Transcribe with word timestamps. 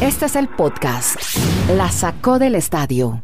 Este 0.00 0.26
es 0.26 0.36
el 0.36 0.48
podcast. 0.48 1.16
La 1.76 1.90
sacó 1.90 2.38
del 2.38 2.54
estadio. 2.54 3.22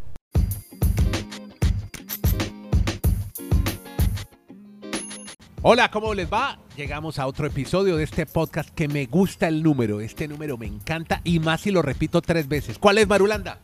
Hola, 5.63 5.91
¿cómo 5.91 6.15
les 6.15 6.33
va? 6.33 6.59
Llegamos 6.77 7.19
a 7.19 7.27
otro 7.27 7.47
episodio 7.47 7.97
de 7.97 8.05
este 8.05 8.27
podcast 8.27 8.71
que 8.71 8.87
me 8.87 9.07
gusta 9.07 9.49
el 9.49 9.63
número. 9.63 10.01
Este 10.01 10.29
número 10.29 10.57
me 10.57 10.67
encanta 10.67 11.21
y 11.25 11.41
más 11.41 11.63
si 11.63 11.71
lo 11.71 11.83
repito 11.83 12.23
tres 12.23 12.47
veces. 12.47 12.79
¿Cuál 12.79 12.99
es, 12.99 13.09
Marulanda? 13.09 13.59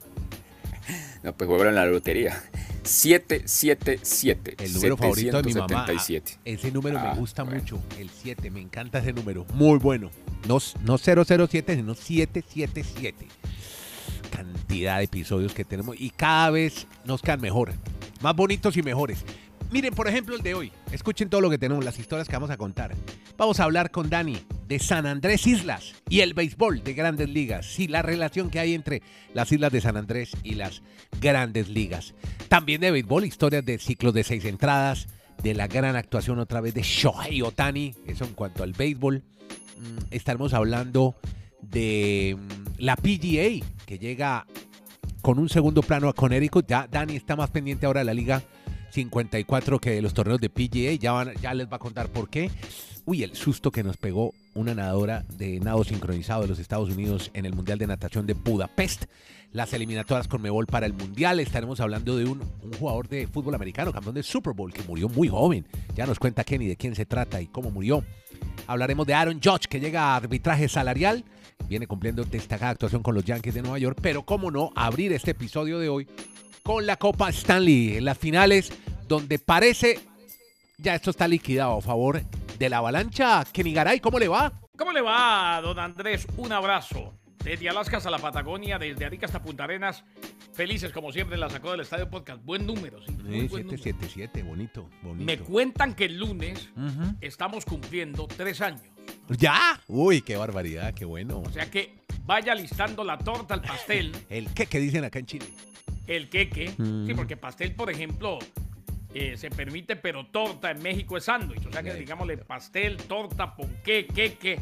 No, 1.23 1.33
pues 1.33 1.49
jugaron 1.49 1.69
en 1.69 1.75
la 1.77 1.87
lotería. 1.87 2.43
777. 2.85 4.57
El 4.65 4.75
número 4.75 4.97
favorito 4.97 5.37
de 5.37 5.43
mi 5.43 5.55
mamá. 5.55 5.87
777. 5.87 6.39
Ese 6.45 6.71
número 6.73 7.01
me 7.01 7.07
Ah, 7.09 7.15
gusta 7.15 7.43
bueno. 7.43 7.61
mucho. 7.61 7.81
El 7.99 8.11
7, 8.11 8.51
me 8.51 8.61
encanta 8.61 8.99
ese 8.99 9.13
número. 9.13 9.47
Muy 9.55 9.79
bueno. 9.79 10.11
No, 10.49 10.59
no 10.83 10.99
007, 10.99 11.77
sino 11.77 11.95
777. 11.95 13.27
Cantidad 14.31 14.99
de 14.99 15.05
episodios 15.05 15.53
que 15.55 15.65
tenemos 15.65 15.97
y 15.99 16.11
cada 16.11 16.51
vez 16.51 16.87
nos 17.05 17.23
quedan 17.23 17.41
mejor. 17.41 17.73
Más 18.21 18.35
bonitos 18.35 18.77
y 18.77 18.83
mejores. 18.83 19.25
Miren, 19.73 19.95
por 19.95 20.07
ejemplo, 20.07 20.37
el 20.37 20.43
de 20.43 20.53
hoy. 20.53 20.71
Escuchen 20.93 21.31
todo 21.31 21.41
lo 21.41 21.49
que 21.49 21.57
tenemos, 21.57 21.83
las 21.83 21.99
historias 21.99 22.29
que 22.29 22.35
vamos 22.35 22.51
a 22.51 22.59
contar. 22.59 22.95
Vamos 23.39 23.59
a 23.59 23.65
hablar 23.65 23.91
con 23.91 24.11
Dani 24.11 24.39
de 24.69 24.79
San 24.79 25.07
Andrés 25.07 25.47
Islas 25.47 25.95
y 26.11 26.21
el 26.21 26.35
béisbol 26.35 26.85
de 26.85 26.93
grandes 26.93 27.31
ligas. 27.31 27.65
Sí, 27.65 27.89
la 27.89 28.03
relación 28.03 28.51
que 28.51 28.61
hay 28.61 28.75
entre 28.75 29.03
las 29.33 29.51
islas 29.51 29.73
de 29.73 29.81
San 29.81 29.97
Andrés 29.97 30.33
y 30.45 30.57
las 30.57 30.83
grandes 31.23 31.71
ligas. 31.71 32.13
También 32.49 32.83
de 32.83 32.91
béisbol, 32.91 33.25
historias 33.25 33.65
de 33.65 33.79
ciclos 33.79 34.13
de 34.13 34.25
seis 34.25 34.45
entradas, 34.45 35.09
de 35.43 35.55
la 35.55 35.69
gran 35.69 35.97
actuación 35.97 36.39
otra 36.39 36.61
vez 36.61 36.75
de 36.75 36.83
Shohei 36.83 37.41
Otani. 37.41 37.95
Eso 38.07 38.27
en 38.27 38.35
cuanto 38.35 38.65
al 38.65 38.75
béisbol. 38.75 39.23
Mm, 39.79 39.99
Estaremos 40.11 40.53
hablando 40.53 41.17
de 41.63 42.37
mm, 42.39 42.83
la 42.83 42.97
PGA, 42.97 43.67
que 43.87 43.99
llega 43.99 44.47
con 45.23 45.39
un 45.39 45.49
segundo 45.49 45.83
plano 45.83 46.11
a 46.11 46.13
Connecticut. 46.13 46.67
Ya 46.69 46.87
Dani 46.91 47.17
está 47.17 47.37
más 47.37 47.49
pendiente 47.49 47.87
ahora 47.87 48.01
de 48.01 48.05
la 48.05 48.13
Liga 48.13 48.43
54 48.93 49.79
que 49.81 50.01
los 50.03 50.15
torneos 50.15 50.41
de 50.41 50.51
PGA. 50.51 50.93
Ya, 50.95 51.13
van- 51.13 51.35
ya 51.41 51.55
les 51.55 51.67
va 51.67 51.77
a 51.77 51.81
contar 51.81 52.09
por 52.09 52.29
qué. 52.29 52.51
Uy, 53.05 53.25
el 53.25 53.35
susto 53.35 53.73
que 53.73 53.83
nos 53.83 53.97
pegó 53.97 54.33
una 54.55 54.75
nadadora 54.75 55.25
de 55.37 55.59
nado 55.59 55.83
sincronizado 55.83 56.43
de 56.43 56.49
los 56.49 56.61
Estados 56.61 56.89
Unidos 56.89 57.33
en 57.35 57.47
el 57.47 57.53
Mundial 57.53 57.79
de 57.79 57.89
Natación 57.89 58.29
de 58.29 58.35
Budapest. 58.35 59.07
Las 59.53 59.73
eliminatorias 59.73 60.29
con 60.29 60.41
Mebol 60.41 60.67
para 60.67 60.87
el 60.87 60.93
Mundial. 60.93 61.41
Estaremos 61.41 61.81
hablando 61.81 62.17
de 62.17 62.27
un, 62.27 62.41
jugador 62.79 63.09
de 63.09 63.27
fútbol 63.27 63.57
americano, 63.57 63.93
campeón 63.93 64.15
del 64.15 64.23
Super 64.23 64.53
Bowl, 64.53 64.73
que 64.73 64.83
murió 64.85 65.09
muy 65.09 65.29
joven. 65.29 65.67
Ya 65.97 66.07
nos 66.07 66.21
cuenta 66.21 66.45
Kenny 66.45 66.69
de 66.69 66.77
quién 66.77 66.95
se 66.95 67.05
trata 67.05 67.41
y 67.41 67.49
cómo 67.49 67.73
murió. 67.73 68.05
Hablaremos 68.69 69.05
de 69.05 69.15
Aaron 69.15 69.41
Judge, 69.43 69.67
que 69.69 69.81
llega 69.81 70.03
a 70.03 70.17
arbitraje 70.17 70.69
salarial. 70.69 71.25
Viene 71.69 71.89
cumpliendo 71.89 72.25
destacada 72.25 72.71
actuación 72.71 73.03
con 73.03 73.17
los 73.17 73.25
Yankees 73.25 73.55
de 73.55 73.63
Nueva 73.63 73.81
York. 73.81 73.99
Pero 74.01 74.23
cómo 74.23 74.53
no, 74.53 74.71
abrir 74.77 75.13
este 75.13 75.33
episodio 75.33 75.81
de 75.81 75.89
hoy 75.89 76.07
con 76.63 76.87
la 76.87 76.97
Copa 76.97 77.29
Stanley 77.31 77.97
en 77.97 78.05
las 78.05 78.17
finales, 78.17 78.73
donde 79.09 79.41
parece 79.41 79.99
ya 80.83 80.95
esto 80.95 81.11
está 81.11 81.29
liquidado 81.29 81.79
a 81.79 81.81
favor 81.81 82.23
de 82.63 82.71
la 82.71 82.79
avalancha. 82.79 83.45
Kenny 83.53 83.73
Garay, 83.73 83.99
¿cómo 83.99 84.21
le 84.21 84.29
va? 84.29 84.53
¿Cómo 84.79 84.93
le 84.93 85.01
va, 85.01 85.61
don 85.61 85.81
Andrés? 85.81 86.29
Un 86.37 86.53
abrazo. 86.53 87.13
Desde 87.43 87.69
Alaska 87.69 87.97
hasta 87.97 88.09
la 88.09 88.19
Patagonia, 88.19 88.79
desde 88.79 89.05
Arica 89.05 89.27
hasta 89.27 89.43
Punta 89.43 89.65
Arenas. 89.65 90.05
Felices, 90.53 90.93
como 90.93 91.11
siempre, 91.11 91.37
la 91.37 91.51
sacó 91.51 91.73
del 91.73 91.81
Estadio 91.81 92.09
Podcast. 92.09 92.41
Buen 92.45 92.65
número, 92.65 93.03
sí. 93.03 93.11
número. 93.11 93.49
777, 93.49 94.45
bonito, 94.45 94.89
bonito. 95.03 95.25
Me 95.25 95.39
cuentan 95.39 95.95
que 95.95 96.05
el 96.05 96.19
lunes 96.19 96.69
estamos 97.21 97.65
cumpliendo 97.65 98.29
tres 98.29 98.61
años. 98.61 98.83
¿Ya? 99.29 99.81
Uy, 99.89 100.23
qué 100.23 100.37
barbaridad, 100.37 100.95
qué 100.95 101.05
bueno. 101.05 101.41
O 101.45 101.51
sea 101.51 101.69
que 101.69 101.97
vaya 102.25 102.55
listando 102.55 103.03
la 103.03 103.19
torta, 103.19 103.55
el 103.57 103.63
pastel, 103.63 104.13
El 104.31 104.55
qué 104.55 104.67
que 104.67 104.79
dicen 104.79 105.03
acá 105.03 105.19
en 105.19 105.27
Chile. 105.27 105.47
el 106.07 106.29
queque. 106.29 106.73
Mm. 106.79 107.09
Sí, 107.09 107.15
porque 107.15 107.37
pastel, 107.37 107.75
por 107.75 107.91
ejemplo, 107.91 108.39
eh, 109.15 109.37
se 109.37 109.51
permite, 109.51 109.97
pero 109.97 110.27
torta 110.27 110.71
en 110.71 110.83
México 110.83 111.17
es 111.17 111.25
sándwich. 111.25 111.67
O 111.67 111.73
sea 111.73 111.83
que, 111.83 111.95
digámosle, 111.95 112.39
pastel, 112.39 112.97
torta, 112.97 113.55
ponqué, 113.55 114.07
queque. 114.07 114.59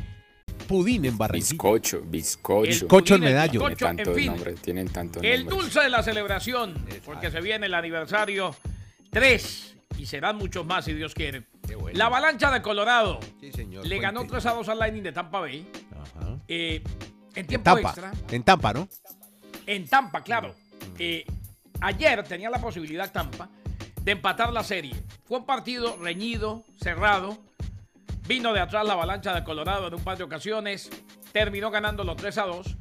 Pudín 0.69 1.05
en 1.05 1.17
Barranquilla. 1.19 1.49
Bizcocho, 1.51 2.01
bizcocho. 2.03 2.63
El 2.65 2.69
Bizcocho 2.71 3.15
en 3.17 3.21
medallo. 3.23 3.61
Tiene 3.61 3.77
tantos 3.77 4.09
en 4.09 4.15
fin. 4.15 4.27
nombres, 4.27 4.61
tienen 4.63 4.89
tantos 4.89 5.23
El 5.25 5.41
nombres. 5.45 5.59
dulce 5.65 5.81
de 5.81 5.89
la 5.91 6.03
celebración, 6.03 6.75
porque 7.05 7.31
se 7.31 7.41
viene 7.41 7.67
el 7.67 7.75
aniversario 7.75 8.55
3 9.11 9.77
y 9.99 10.07
serán 10.07 10.37
muchos 10.37 10.65
más 10.67 10.85
si 10.85 10.93
Dios 10.95 11.15
quiere. 11.15 11.45
Qué 11.67 11.75
bueno. 11.75 11.99
La 11.99 12.07
avalancha 12.07 12.51
de 12.51 12.63
Colorado 12.63 13.21
Sí, 13.41 13.53
señor. 13.53 13.87
le 13.87 13.99
ganó 13.99 14.21
cuente. 14.21 14.35
3 14.35 14.47
a 14.47 14.53
2 14.55 14.69
al 14.69 14.79
Lightning 14.79 15.03
de 15.03 15.13
Tampa 15.13 15.41
Bay. 15.41 15.67
Ajá. 15.93 16.37
eh, 16.49 16.83
en 17.35 17.41
En 17.41 17.47
tiempo 17.47 17.65
Tampa. 17.65 17.89
extra, 17.91 18.13
En 18.31 18.43
Tampa, 18.43 18.73
¿no? 18.73 18.89
en 19.67 19.87
Tampa, 19.89 20.23
claro. 20.23 20.55
Eh, 20.99 21.25
ayer 21.81 22.23
tenía 22.25 22.51
la 22.51 22.61
posibilidad 22.61 23.11
Tampa 23.13 23.49
de 24.03 24.13
empatar 24.13 24.53
la 24.53 24.65
serie. 24.65 24.95
Fue 25.25 25.39
un 25.39 25.47
partido 25.47 25.97
reñido, 25.97 26.65
cerrado. 26.81 27.39
Vino 28.27 28.53
de 28.53 28.61
atrás 28.61 28.87
la 28.87 28.95
avalancha 28.95 29.35
de 29.35 29.45
Colorado 29.45 29.89
en 29.89 29.95
un 29.95 30.05
par 30.05 30.17
de 30.19 30.25
ocasiones. 30.25 30.91
Terminó 31.33 31.71
ganando 31.71 32.05
los 32.05 32.17
3 32.17 32.39
a 32.39 32.47
2. 32.47 32.77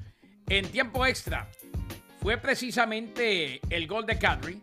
En 0.47 0.69
tiempo 0.69 1.06
extra 1.06 1.50
fue 2.22 2.38
precisamente 2.38 3.62
el 3.69 3.88
gol 3.88 4.06
de 4.06 4.18
Kadri 4.18 4.62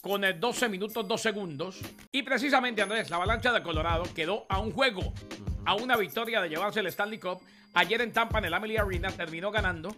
con 0.00 0.24
el 0.24 0.40
12 0.40 0.68
minutos 0.68 1.06
2 1.06 1.20
segundos. 1.20 1.80
Y 2.12 2.22
precisamente, 2.22 2.82
Andrés, 2.82 3.10
la 3.10 3.16
avalancha 3.16 3.52
de 3.52 3.62
Colorado 3.62 4.04
quedó 4.14 4.46
a 4.48 4.58
un 4.58 4.72
juego, 4.72 5.12
a 5.64 5.74
una 5.74 5.96
victoria 5.96 6.40
de 6.40 6.48
llevarse 6.48 6.80
el 6.80 6.86
Stanley 6.86 7.18
Cup. 7.18 7.40
Ayer 7.74 8.00
en 8.00 8.12
Tampa, 8.12 8.38
en 8.38 8.46
el 8.46 8.54
Amalie 8.54 8.78
Arena, 8.78 9.10
terminó 9.12 9.50
ganando. 9.50 9.94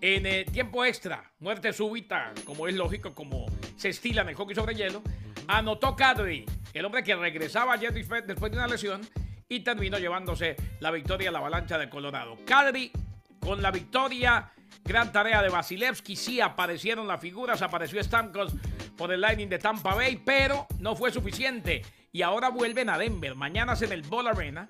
En 0.00 0.26
eh, 0.26 0.44
tiempo 0.44 0.84
extra, 0.84 1.32
muerte 1.40 1.72
súbita, 1.72 2.32
como 2.44 2.68
es 2.68 2.74
lógico, 2.74 3.14
como 3.14 3.46
se 3.76 3.88
estila 3.88 4.22
en 4.22 4.28
el 4.28 4.34
hockey 4.36 4.54
sobre 4.54 4.74
hielo, 4.74 5.02
anotó 5.48 5.96
Kadri, 5.96 6.46
el 6.72 6.84
hombre 6.84 7.02
que 7.02 7.16
regresaba 7.16 7.72
ayer 7.72 7.92
después 7.92 8.26
después 8.26 8.52
de 8.52 8.58
una 8.58 8.68
lesión 8.68 9.00
y 9.48 9.60
terminó 9.60 9.98
llevándose 9.98 10.56
la 10.80 10.90
victoria 10.90 11.30
a 11.30 11.32
la 11.32 11.38
avalancha 11.38 11.78
de 11.78 11.88
Colorado. 11.88 12.38
Kadri 12.46 12.92
con 13.40 13.62
la 13.62 13.70
victoria. 13.70 14.52
Gran 14.84 15.12
tarea 15.12 15.42
de 15.42 15.48
Vasilevsky. 15.48 16.16
Sí 16.16 16.40
aparecieron 16.40 17.06
las 17.06 17.20
figuras, 17.20 17.62
apareció 17.62 18.02
Stamkos 18.02 18.52
por 18.96 19.12
el 19.12 19.20
Lightning 19.20 19.48
de 19.48 19.58
Tampa 19.58 19.94
Bay, 19.94 20.20
pero 20.24 20.66
no 20.78 20.96
fue 20.96 21.10
suficiente. 21.12 21.82
Y 22.12 22.22
ahora 22.22 22.50
vuelven 22.50 22.88
a 22.88 22.98
Denver. 22.98 23.34
Mañana 23.34 23.74
es 23.74 23.82
en 23.82 23.92
el 23.92 24.02
Ball 24.02 24.28
Arena, 24.28 24.68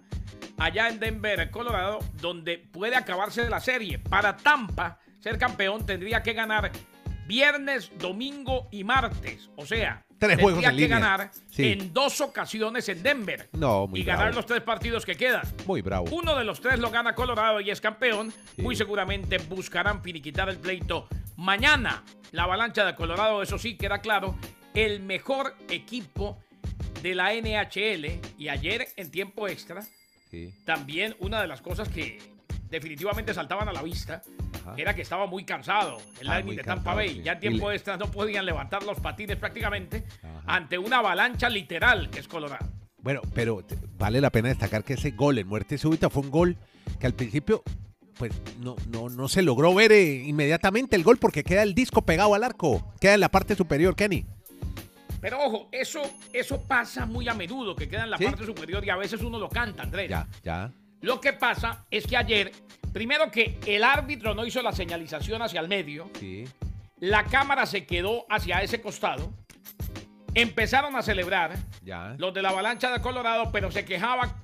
allá 0.58 0.88
en 0.88 0.98
Denver, 1.00 1.50
Colorado, 1.50 1.98
donde 2.20 2.58
puede 2.58 2.96
acabarse 2.96 3.48
la 3.48 3.60
serie. 3.60 3.98
Para 3.98 4.36
Tampa, 4.36 4.98
ser 5.20 5.38
campeón 5.38 5.84
tendría 5.86 6.22
que 6.22 6.32
ganar 6.32 6.70
viernes, 7.26 7.90
domingo 7.98 8.68
y 8.70 8.84
martes. 8.84 9.50
O 9.56 9.66
sea, 9.66 10.04
Tres 10.18 10.30
tendría 10.30 10.42
juegos 10.42 10.64
en 10.64 10.70
que 10.70 10.76
línea. 10.76 10.98
ganar 10.98 11.30
Sí. 11.50 11.72
en 11.72 11.92
dos 11.92 12.20
ocasiones 12.20 12.88
en 12.88 13.02
Denver. 13.02 13.48
No, 13.52 13.86
muy 13.86 14.00
y 14.00 14.04
ganar 14.04 14.34
los 14.34 14.46
tres 14.46 14.62
partidos 14.62 15.04
que 15.04 15.14
quedan. 15.14 15.42
Muy 15.66 15.82
bravo. 15.82 16.06
Uno 16.10 16.34
de 16.36 16.44
los 16.44 16.60
tres 16.60 16.78
lo 16.78 16.90
gana 16.90 17.14
Colorado 17.14 17.60
y 17.60 17.70
es 17.70 17.80
campeón. 17.80 18.32
Sí. 18.56 18.62
Muy 18.62 18.74
seguramente 18.76 19.38
buscarán 19.38 20.02
finiquitar 20.02 20.48
el 20.48 20.56
pleito. 20.58 21.06
Mañana, 21.36 22.02
la 22.32 22.44
avalancha 22.44 22.84
de 22.84 22.94
Colorado, 22.94 23.42
eso 23.42 23.58
sí 23.58 23.76
queda 23.76 24.00
claro, 24.00 24.36
el 24.74 25.00
mejor 25.00 25.54
equipo 25.68 26.38
de 27.02 27.14
la 27.14 27.32
NHL. 27.34 28.20
Y 28.38 28.48
ayer, 28.48 28.88
en 28.96 29.10
tiempo 29.10 29.46
extra, 29.48 29.82
Sí. 30.30 30.52
también 30.64 31.14
una 31.20 31.40
de 31.40 31.46
las 31.46 31.60
cosas 31.62 31.88
que 31.88 32.18
definitivamente 32.70 33.32
saltaban 33.34 33.68
a 33.68 33.72
la 33.72 33.82
vista 33.82 34.22
Ajá. 34.60 34.74
era 34.76 34.94
que 34.94 35.02
estaba 35.02 35.26
muy 35.26 35.44
cansado 35.44 35.98
el 36.20 36.28
Ah, 36.28 36.40
muy 36.44 36.56
de 36.56 36.62
Tampa 36.62 36.94
Bay. 36.94 37.08
sí. 37.14 37.22
Ya 37.22 37.32
en 37.32 37.40
tiempo 37.40 37.70
extra 37.72 37.96
no 37.96 38.10
podían 38.10 38.44
levantar 38.46 38.82
los 38.82 39.00
patines 39.00 39.36
prácticamente 39.36 40.04
Ajá. 40.22 40.42
ante 40.46 40.78
una 40.78 40.98
avalancha 40.98 41.48
literal 41.48 42.10
que 42.10 42.20
es 42.20 42.28
Colorado. 42.28 42.66
Bueno, 43.00 43.20
pero 43.34 43.64
vale 43.96 44.20
la 44.20 44.30
pena 44.30 44.48
destacar 44.48 44.84
que 44.84 44.94
ese 44.94 45.12
gol 45.12 45.38
en 45.38 45.46
muerte 45.46 45.78
súbita 45.78 46.10
fue 46.10 46.22
un 46.22 46.30
gol 46.30 46.56
que 47.00 47.06
al 47.06 47.14
principio 47.14 47.62
pues 48.18 48.32
no, 48.58 48.74
no, 48.88 49.08
no 49.08 49.28
se 49.28 49.42
logró 49.42 49.72
ver 49.72 49.92
eh, 49.92 50.24
inmediatamente 50.26 50.96
el 50.96 51.04
gol 51.04 51.18
porque 51.18 51.44
queda 51.44 51.62
el 51.62 51.72
disco 51.74 52.02
pegado 52.02 52.34
al 52.34 52.42
arco, 52.42 52.92
queda 53.00 53.14
en 53.14 53.20
la 53.20 53.28
parte 53.30 53.54
superior, 53.54 53.94
Kenny. 53.94 54.26
Pero 55.20 55.38
ojo, 55.40 55.68
eso, 55.70 56.02
eso 56.32 56.60
pasa 56.62 57.06
muy 57.06 57.28
a 57.28 57.34
menudo, 57.34 57.74
que 57.76 57.88
queda 57.88 58.04
en 58.04 58.10
la 58.10 58.18
¿Sí? 58.18 58.24
parte 58.24 58.44
superior 58.44 58.84
y 58.84 58.90
a 58.90 58.96
veces 58.96 59.20
uno 59.22 59.38
lo 59.38 59.48
canta, 59.48 59.84
Andrés. 59.84 60.10
Ya, 60.10 60.26
ya. 60.42 60.72
Lo 61.00 61.20
que 61.20 61.32
pasa 61.32 61.84
es 61.90 62.06
que 62.06 62.16
ayer, 62.16 62.52
primero 62.92 63.30
que 63.30 63.58
el 63.66 63.84
árbitro 63.84 64.34
no 64.34 64.44
hizo 64.46 64.62
la 64.62 64.72
señalización 64.72 65.42
hacia 65.42 65.60
el 65.60 65.68
medio, 65.68 66.10
Sí. 66.18 66.44
la 66.98 67.24
cámara 67.24 67.66
se 67.66 67.86
quedó 67.86 68.26
hacia 68.28 68.62
ese 68.62 68.80
costado, 68.80 69.32
empezaron 70.34 70.96
a 70.96 71.02
celebrar 71.02 71.56
Ya. 71.84 72.14
los 72.18 72.34
de 72.34 72.42
la 72.42 72.50
avalancha 72.50 72.90
de 72.90 73.00
Colorado, 73.00 73.50
pero 73.52 73.70
se 73.70 73.84
quejaba 73.84 74.34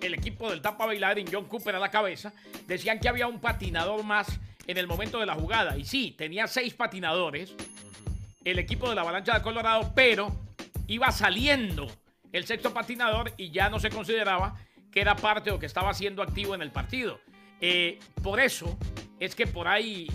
el 0.00 0.14
equipo 0.14 0.48
del 0.50 0.60
Tampa 0.62 0.86
Bay 0.86 0.98
Lightning, 0.98 1.26
John 1.30 1.46
Cooper 1.46 1.74
a 1.74 1.78
la 1.80 1.90
cabeza, 1.90 2.32
decían 2.66 3.00
que 3.00 3.08
había 3.08 3.26
un 3.26 3.40
patinador 3.40 4.04
más 4.04 4.28
en 4.66 4.78
el 4.78 4.86
momento 4.86 5.18
de 5.18 5.26
la 5.26 5.34
jugada. 5.34 5.76
Y 5.76 5.84
sí, 5.84 6.14
tenía 6.16 6.46
seis 6.46 6.74
patinadores 6.74 7.54
el 8.44 8.58
equipo 8.58 8.88
de 8.88 8.94
la 8.94 9.00
avalancha 9.00 9.34
de 9.34 9.42
Colorado, 9.42 9.92
pero 9.94 10.32
iba 10.86 11.10
saliendo 11.10 11.86
el 12.32 12.46
sexto 12.46 12.72
patinador 12.72 13.32
y 13.36 13.50
ya 13.50 13.68
no 13.70 13.80
se 13.80 13.90
consideraba 13.90 14.56
que 14.90 15.00
era 15.00 15.16
parte 15.16 15.50
o 15.50 15.58
que 15.58 15.66
estaba 15.66 15.92
siendo 15.94 16.22
activo 16.22 16.54
en 16.54 16.62
el 16.62 16.70
partido. 16.70 17.20
Eh, 17.60 17.98
por 18.22 18.40
eso 18.40 18.78
es 19.20 19.34
que 19.34 19.46
por 19.46 19.68
ahí 19.68 20.08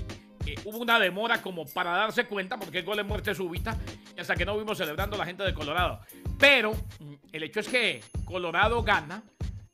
eh, 0.45 0.55
hubo 0.65 0.77
una 0.77 0.99
demora 0.99 1.41
como 1.41 1.65
para 1.65 1.91
darse 1.91 2.25
cuenta, 2.25 2.57
porque 2.57 2.79
el 2.79 2.85
gol 2.85 2.99
es 2.99 3.05
muerte 3.05 3.35
súbita, 3.35 3.77
y 4.15 4.19
hasta 4.19 4.35
que 4.35 4.45
no 4.45 4.57
vimos 4.57 4.77
celebrando 4.77 5.17
la 5.17 5.25
gente 5.25 5.43
de 5.43 5.53
Colorado. 5.53 5.99
Pero 6.39 6.73
mm, 6.73 7.13
el 7.31 7.43
hecho 7.43 7.59
es 7.59 7.67
que 7.67 8.03
Colorado 8.25 8.83
gana, 8.83 9.23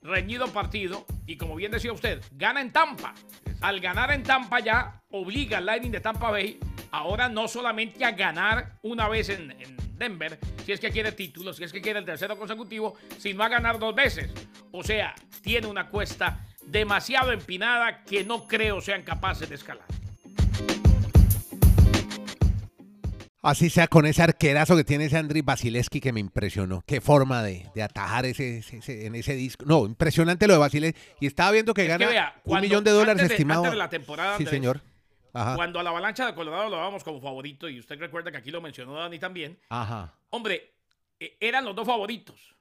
reñido 0.01 0.48
partido, 0.48 1.06
y 1.25 1.38
como 1.38 1.56
bien 1.56 1.72
decía 1.72 1.94
usted, 1.94 2.22
gana 2.31 2.62
en 2.62 2.72
Tampa. 2.72 3.13
Al 3.62 3.80
ganar 3.80 4.12
en 4.12 4.24
Tampa 4.24 4.60
ya 4.60 5.02
obliga 5.12 5.57
al 5.57 5.66
Lightning 5.66 5.92
de 5.92 6.00
Tampa 6.00 6.31
Bay 6.31 6.60
ahora 6.92 7.30
no 7.30 7.48
solamente 7.48 8.04
a 8.06 8.12
ganar 8.12 8.78
una 8.81 9.07
vez 9.07 9.30
en, 9.30 9.52
en 9.52 9.78
Denver, 10.00 10.40
si 10.66 10.72
es 10.72 10.80
que 10.80 10.90
quiere 10.92 11.12
título, 11.12 11.54
si 11.54 11.63
es 11.63 11.72
que 11.72 11.81
quiere 11.81 12.00
el 12.00 12.06
tercero 12.06 12.38
consecutivo, 12.38 12.96
sino 13.18 13.44
a 13.44 13.50
ganar 13.50 13.78
dos 13.78 13.94
veces. 13.94 14.31
O 14.72 14.84
sea, 14.84 15.13
tiene 15.42 15.68
una 15.68 15.90
cuesta 15.90 16.46
demasiado 16.66 17.31
empinada 17.31 18.04
que 18.04 18.24
no 18.24 18.48
creo 18.48 18.81
sean 18.81 19.04
capaces 19.04 19.50
de 19.50 19.56
escalar. 19.56 19.86
Así 23.42 23.69
sea 23.69 23.88
con 23.88 24.06
ese 24.06 24.22
arquerazo 24.22 24.75
que 24.75 24.84
tiene 24.84 25.06
ese 25.06 25.18
Andriy 25.18 25.42
Basileski 25.42 26.02
que 26.02 26.12
me 26.12 26.19
impresionó. 26.19 26.84
Qué 26.86 27.00
forma 27.00 27.42
de, 27.42 27.66
de 27.74 27.81
atajar 27.81 28.25
ese, 28.25 28.62
en 28.88 29.16
ese 29.16 29.34
disco. 29.36 29.63
No, 29.66 29.86
impresionante 29.86 30.45
lo 30.45 30.54
de 30.54 30.60
Basileski. 30.60 31.00
Y 31.22 31.28
estaba 31.28 31.52
viendo 31.52 31.74
que 31.74 31.84
Es 31.84 31.88
gana 31.88 32.06
que 32.06 32.12
vea, 32.12 32.36
un 32.44 32.60
millón 32.60 32.84
de 32.84 32.92
dólares 32.92 33.30
de- 33.30 33.34
estimado. 33.34 33.62
antes 33.62 33.72
de 33.72 33.78
la 33.78 33.90
temporada, 33.90 34.38
Sí, 34.38 34.45
señor. 34.45 34.81
Ajá. 35.34 35.56
Cuando 35.56 35.80
a 35.80 35.84
la 35.84 35.90
avalancha 35.92 36.26
de 36.26 36.34
Colorado 36.36 36.70
lo 36.70 36.78
dábamos 36.78 37.04
como 37.04 37.22
favorito, 37.22 37.70
y 37.70 37.80
usted 37.80 38.00
recuerda 38.00 38.31
que 38.31 38.38
aquí 38.38 38.52
lo 38.52 38.62
mencionó 38.62 38.94
Dani 38.96 39.20
también, 39.20 39.60
Ajá. 39.70 40.14
hombre, 40.30 40.74
eh, 41.20 41.38
eran 41.40 41.66
los 41.66 41.76
dos 41.76 41.86
favoritos. 41.86 42.56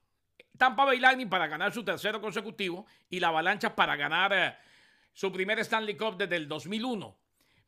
Tampa 0.57 0.85
Bay 0.85 0.99
Lightning 0.99 1.29
para 1.29 1.47
ganar 1.47 1.73
su 1.73 1.85
tercero 1.85 2.21
consecutivo 2.21 2.87
y 3.09 3.21
la 3.21 3.29
avalancha 3.29 3.75
para 3.77 3.95
ganar 3.97 4.33
eh, 4.35 4.55
su 5.13 5.31
primer 5.33 5.59
Stanley 5.61 5.97
Cup 5.97 6.17
desde 6.17 6.37
el 6.37 6.49
2001. 6.49 7.17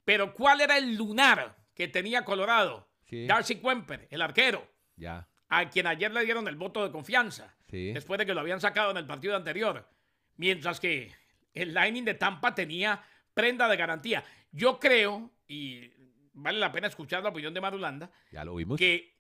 Pero 0.04 0.34
¿cuál 0.34 0.60
era 0.60 0.76
el 0.76 0.96
lunar 0.96 1.56
que 1.74 1.86
tenía 1.88 2.24
Colorado? 2.24 2.88
Sí. 3.04 3.26
Darcy 3.26 3.56
Kemper, 3.60 4.08
el 4.10 4.22
arquero, 4.22 4.68
Ya. 4.96 5.26
a 5.48 5.68
quien 5.70 5.86
ayer 5.86 6.10
le 6.12 6.24
dieron 6.24 6.48
el 6.48 6.56
voto 6.56 6.84
de 6.84 6.90
confianza, 6.90 7.54
Sí. 7.68 7.92
después 7.92 8.18
de 8.18 8.26
que 8.26 8.34
lo 8.34 8.40
habían 8.40 8.60
sacado 8.60 8.90
en 8.90 8.96
el 8.96 9.06
partido 9.06 9.36
anterior. 9.36 9.88
Mientras 10.36 10.80
que 10.80 11.12
el 11.54 11.74
Lightning 11.74 12.04
de 12.04 12.14
Tampa 12.14 12.54
tenía 12.54 13.02
prenda 13.34 13.68
de 13.68 13.76
garantía. 13.76 14.24
Yo 14.52 14.78
creo, 14.78 15.30
y 15.46 15.90
vale 16.32 16.58
la 16.58 16.72
pena 16.72 16.88
escuchar 16.88 17.22
la 17.22 17.28
opinión 17.30 17.54
de 17.54 17.60
Marulanda, 17.60 18.10
Ya 18.32 18.44
lo 18.44 18.54
vimos. 18.54 18.78
que 18.78 19.16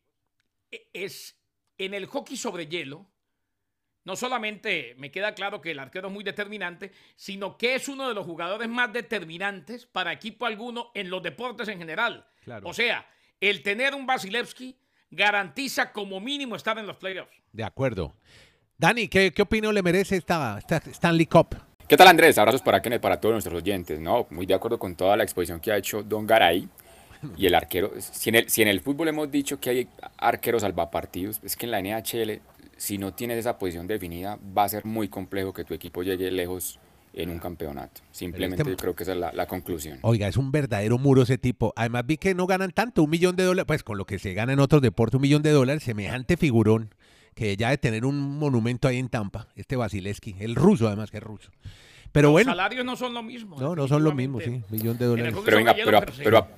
es 0.92 1.36
en 1.78 1.94
el 1.94 2.06
hockey 2.06 2.36
sobre 2.36 2.66
hielo, 2.66 3.06
no 4.04 4.16
solamente 4.16 4.94
me 4.98 5.10
queda 5.10 5.34
claro 5.34 5.60
que 5.60 5.72
el 5.72 5.78
arquero 5.78 6.08
es 6.08 6.14
muy 6.14 6.24
determinante, 6.24 6.90
sino 7.16 7.56
que 7.58 7.74
es 7.74 7.88
uno 7.88 8.08
de 8.08 8.14
los 8.14 8.24
jugadores 8.26 8.68
más 8.68 8.92
determinantes 8.92 9.86
para 9.86 10.12
equipo 10.12 10.46
alguno 10.46 10.90
en 10.94 11.10
los 11.10 11.22
deportes 11.22 11.68
en 11.68 11.78
general. 11.78 12.26
Claro. 12.42 12.68
O 12.68 12.72
sea, 12.72 13.06
el 13.40 13.62
tener 13.62 13.94
un 13.94 14.06
Vasilevsky 14.06 14.76
garantiza 15.10 15.92
como 15.92 16.18
mínimo 16.20 16.56
estar 16.56 16.78
en 16.78 16.86
los 16.86 16.96
playoffs. 16.96 17.36
De 17.52 17.62
acuerdo. 17.64 18.16
Dani, 18.78 19.08
¿qué, 19.08 19.32
qué 19.32 19.42
opinión 19.42 19.74
le 19.74 19.82
merece 19.82 20.16
esta, 20.16 20.56
esta 20.58 20.76
Stanley 20.90 21.26
Cup? 21.26 21.54
¿Qué 21.90 21.96
tal 21.96 22.06
Andrés? 22.06 22.38
Abrazos 22.38 22.62
para 22.62 22.80
Kenneth, 22.80 23.00
para 23.00 23.18
todos 23.20 23.32
nuestros 23.32 23.56
oyentes. 23.56 23.98
No, 23.98 24.24
muy 24.30 24.46
de 24.46 24.54
acuerdo 24.54 24.78
con 24.78 24.94
toda 24.94 25.16
la 25.16 25.24
exposición 25.24 25.58
que 25.58 25.72
ha 25.72 25.76
hecho 25.76 26.04
Don 26.04 26.24
Garay. 26.24 26.68
Y 27.36 27.46
el 27.46 27.54
arquero, 27.56 27.90
si 27.98 28.28
en 28.28 28.36
el, 28.36 28.48
si 28.48 28.62
en 28.62 28.68
el 28.68 28.80
fútbol 28.80 29.08
hemos 29.08 29.28
dicho 29.28 29.58
que 29.58 29.70
hay 29.70 29.88
arqueros 30.16 30.62
salvapartidos, 30.62 31.40
es 31.42 31.56
que 31.56 31.66
en 31.66 31.72
la 31.72 31.80
NHL, 31.82 32.42
si 32.76 32.96
no 32.96 33.12
tienes 33.12 33.38
esa 33.38 33.58
posición 33.58 33.88
definida, 33.88 34.38
va 34.56 34.62
a 34.62 34.68
ser 34.68 34.84
muy 34.84 35.08
complejo 35.08 35.52
que 35.52 35.64
tu 35.64 35.74
equipo 35.74 36.04
llegue 36.04 36.30
lejos 36.30 36.78
en 37.12 37.28
un 37.28 37.40
campeonato. 37.40 38.02
Simplemente 38.12 38.62
este- 38.62 38.76
creo 38.76 38.94
que 38.94 39.02
esa 39.02 39.14
es 39.14 39.18
la, 39.18 39.32
la 39.32 39.46
conclusión. 39.46 39.98
Oiga, 40.02 40.28
es 40.28 40.36
un 40.36 40.52
verdadero 40.52 40.96
muro 40.96 41.22
ese 41.22 41.38
tipo. 41.38 41.72
Además 41.74 42.06
vi 42.06 42.18
que 42.18 42.36
no 42.36 42.46
ganan 42.46 42.70
tanto, 42.70 43.02
un 43.02 43.10
millón 43.10 43.34
de 43.34 43.42
dólares, 43.42 43.66
pues 43.66 43.82
con 43.82 43.98
lo 43.98 44.04
que 44.04 44.20
se 44.20 44.32
gana 44.32 44.52
en 44.52 44.60
otros 44.60 44.80
deportes, 44.80 45.16
un 45.16 45.22
millón 45.22 45.42
de 45.42 45.50
dólares, 45.50 45.82
semejante 45.82 46.36
figurón 46.36 46.94
que 47.40 47.56
ya 47.56 47.70
de 47.70 47.78
tener 47.78 48.04
un 48.04 48.38
monumento 48.38 48.86
ahí 48.86 48.98
en 48.98 49.08
Tampa, 49.08 49.46
este 49.56 49.74
Basileski, 49.74 50.36
el 50.40 50.54
ruso 50.54 50.86
además 50.88 51.10
que 51.10 51.16
es 51.16 51.22
ruso. 51.22 51.50
Pero 52.12 52.26
Los 52.28 52.32
bueno, 52.32 52.50
salarios 52.52 52.84
no 52.84 52.96
son 52.96 53.14
lo 53.14 53.22
mismo. 53.22 53.56
no, 53.58 53.74
no 53.74 53.88
son 53.88 54.04
los 54.04 54.14
mismos, 54.14 54.44
sí, 54.44 54.60
millón 54.68 54.98
de 54.98 55.06
dólares. 55.06 55.34
Pero 55.42 55.56
venga, 55.56 55.72
pero, 55.74 56.00
pero, 56.22 56.36
a- 56.36 56.48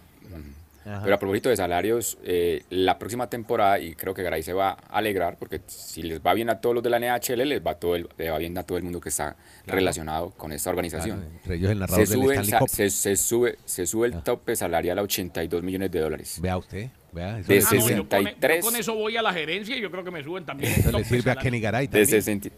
Ajá. 0.84 1.00
pero 1.02 1.14
a 1.14 1.18
propósito 1.18 1.48
de 1.48 1.56
salarios, 1.56 2.18
eh, 2.24 2.62
la 2.70 2.98
próxima 2.98 3.28
temporada, 3.28 3.78
y 3.78 3.94
creo 3.94 4.14
que 4.14 4.22
Garay 4.22 4.42
se 4.42 4.52
va 4.52 4.70
a 4.70 4.98
alegrar, 4.98 5.36
porque 5.38 5.60
si 5.66 6.02
les 6.02 6.20
va 6.20 6.34
bien 6.34 6.50
a 6.50 6.60
todos 6.60 6.74
los 6.74 6.82
de 6.82 6.90
la 6.90 6.98
NHL, 6.98 7.46
les 7.48 7.60
va, 7.64 7.74
todo 7.76 7.96
el, 7.96 8.08
le 8.18 8.30
va 8.30 8.38
bien 8.38 8.56
a 8.58 8.62
todo 8.64 8.78
el 8.78 8.84
mundo 8.84 9.00
que 9.00 9.08
está 9.10 9.36
relacionado 9.66 10.30
con 10.30 10.52
esta 10.52 10.70
organización. 10.70 11.18
Claro, 11.20 11.32
entre 11.36 11.54
ellos 11.56 11.70
el 11.70 11.76
se, 11.76 11.80
narrador 11.80 12.08
del 12.08 12.18
sube, 12.18 12.24
el 12.24 12.30
Stanley 12.40 12.50
sa- 12.50 12.58
Cup. 12.58 12.68
se, 12.68 12.90
se 12.90 13.16
sube, 13.16 13.58
se 13.64 13.86
sube 13.86 14.06
el 14.08 14.22
tope 14.22 14.56
salarial 14.56 14.98
a 14.98 15.02
82 15.02 15.62
millones 15.62 15.90
de 15.90 16.00
dólares. 16.00 16.38
Vea 16.40 16.56
usted, 16.56 16.88
vea, 17.12 17.38
eso 17.38 17.48
De 17.48 17.54
le 17.54 17.60
Ah, 17.62 17.68
no, 17.70 17.78
yo 17.78 17.78
con, 17.80 17.90
yo 17.94 18.02
63. 18.24 18.64
con 18.64 18.76
eso 18.76 18.94
voy 18.94 19.16
a 19.16 19.22
la 19.22 19.32
gerencia 19.32 19.76
y 19.76 19.80
yo 19.80 19.90
creo 19.90 20.04
que 20.04 20.10
me 20.10 20.22
suben 20.24 20.44
también. 20.44 20.72
eso 20.72 20.90
le 20.92 21.04
sirve 21.04 21.30
a. 21.30 21.36
Kenny 21.36 21.60
Garay 21.60 21.86
De 21.86 22.00
también. 22.00 22.22
60 22.22 22.48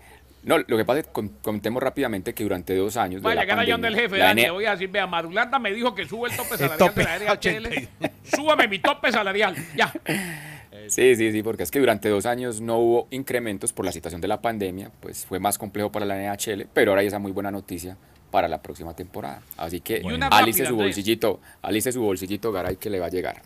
No, 0.45 0.59
lo 0.59 0.77
que 0.77 0.85
pasa 0.85 1.01
es 1.01 1.07
que 1.07 1.13
contemos 1.43 1.83
rápidamente 1.83 2.35
que 2.35 2.43
durante 2.43 2.77
dos 2.77 2.97
años. 2.97 3.23
de 3.23 3.25
Vaya, 3.27 3.41
la 3.41 3.47
que 3.47 3.53
ahora 3.53 3.65
yo 3.65 3.75
pandemia, 3.75 3.91
del 3.97 4.01
jefe, 4.01 4.19
la 4.19 4.25
Dani, 4.27 4.51
voy 4.51 4.65
a 4.67 4.73
decir, 4.73 4.89
vea, 4.91 5.07
Marulanda 5.07 5.59
me 5.59 5.73
dijo 5.73 5.95
que 5.95 6.07
sube 6.07 6.29
el 6.31 6.37
tope 6.37 6.53
El 6.55 6.59
salarial 6.59 6.79
tope, 6.79 7.01
de 7.01 7.07
la 7.07 7.19
NHL. 7.19 7.89
80. 8.01 8.11
Súbame 8.37 8.69
mi 8.69 8.79
tope 8.79 9.11
salarial, 9.13 9.57
ya. 9.77 9.93
Sí, 10.89 11.17
sí, 11.17 11.33
sí, 11.33 11.43
porque 11.43 11.63
es 11.63 11.71
que 11.71 11.79
durante 11.79 12.11
dos 12.11 12.27
años 12.27 12.61
no 12.61 12.77
hubo 12.79 13.09
incrementos 13.11 13.73
por 13.73 13.87
la 13.87 13.93
situación 13.93 14.21
de 14.21 14.29
la 14.29 14.43
pandemia, 14.43 14.91
pues 15.01 15.25
fue 15.25 15.39
más 15.39 15.57
complejo 15.57 15.91
para 15.91 16.05
la 16.05 16.17
NHL, 16.17 16.67
pero 16.75 16.91
ahora 16.91 17.01
hay 17.01 17.07
esa 17.07 17.19
muy 17.19 17.33
buena 17.33 17.51
noticia 17.51 17.97
para 18.31 18.49
la 18.49 18.61
próxima 18.61 18.95
temporada. 18.95 19.41
Así 19.57 19.81
que 19.81 20.03
una 20.05 20.27
alice 20.27 20.59
rápida, 20.59 20.67
su 20.67 20.73
Andrés. 20.75 20.87
bolsillito, 20.89 21.41
alice 21.63 21.93
su 21.93 22.03
bolsillito, 22.03 22.53
Garay, 22.53 22.77
que 22.77 22.91
le 22.91 22.99
va 23.01 23.07
a 23.07 23.09
llegar. 23.09 23.41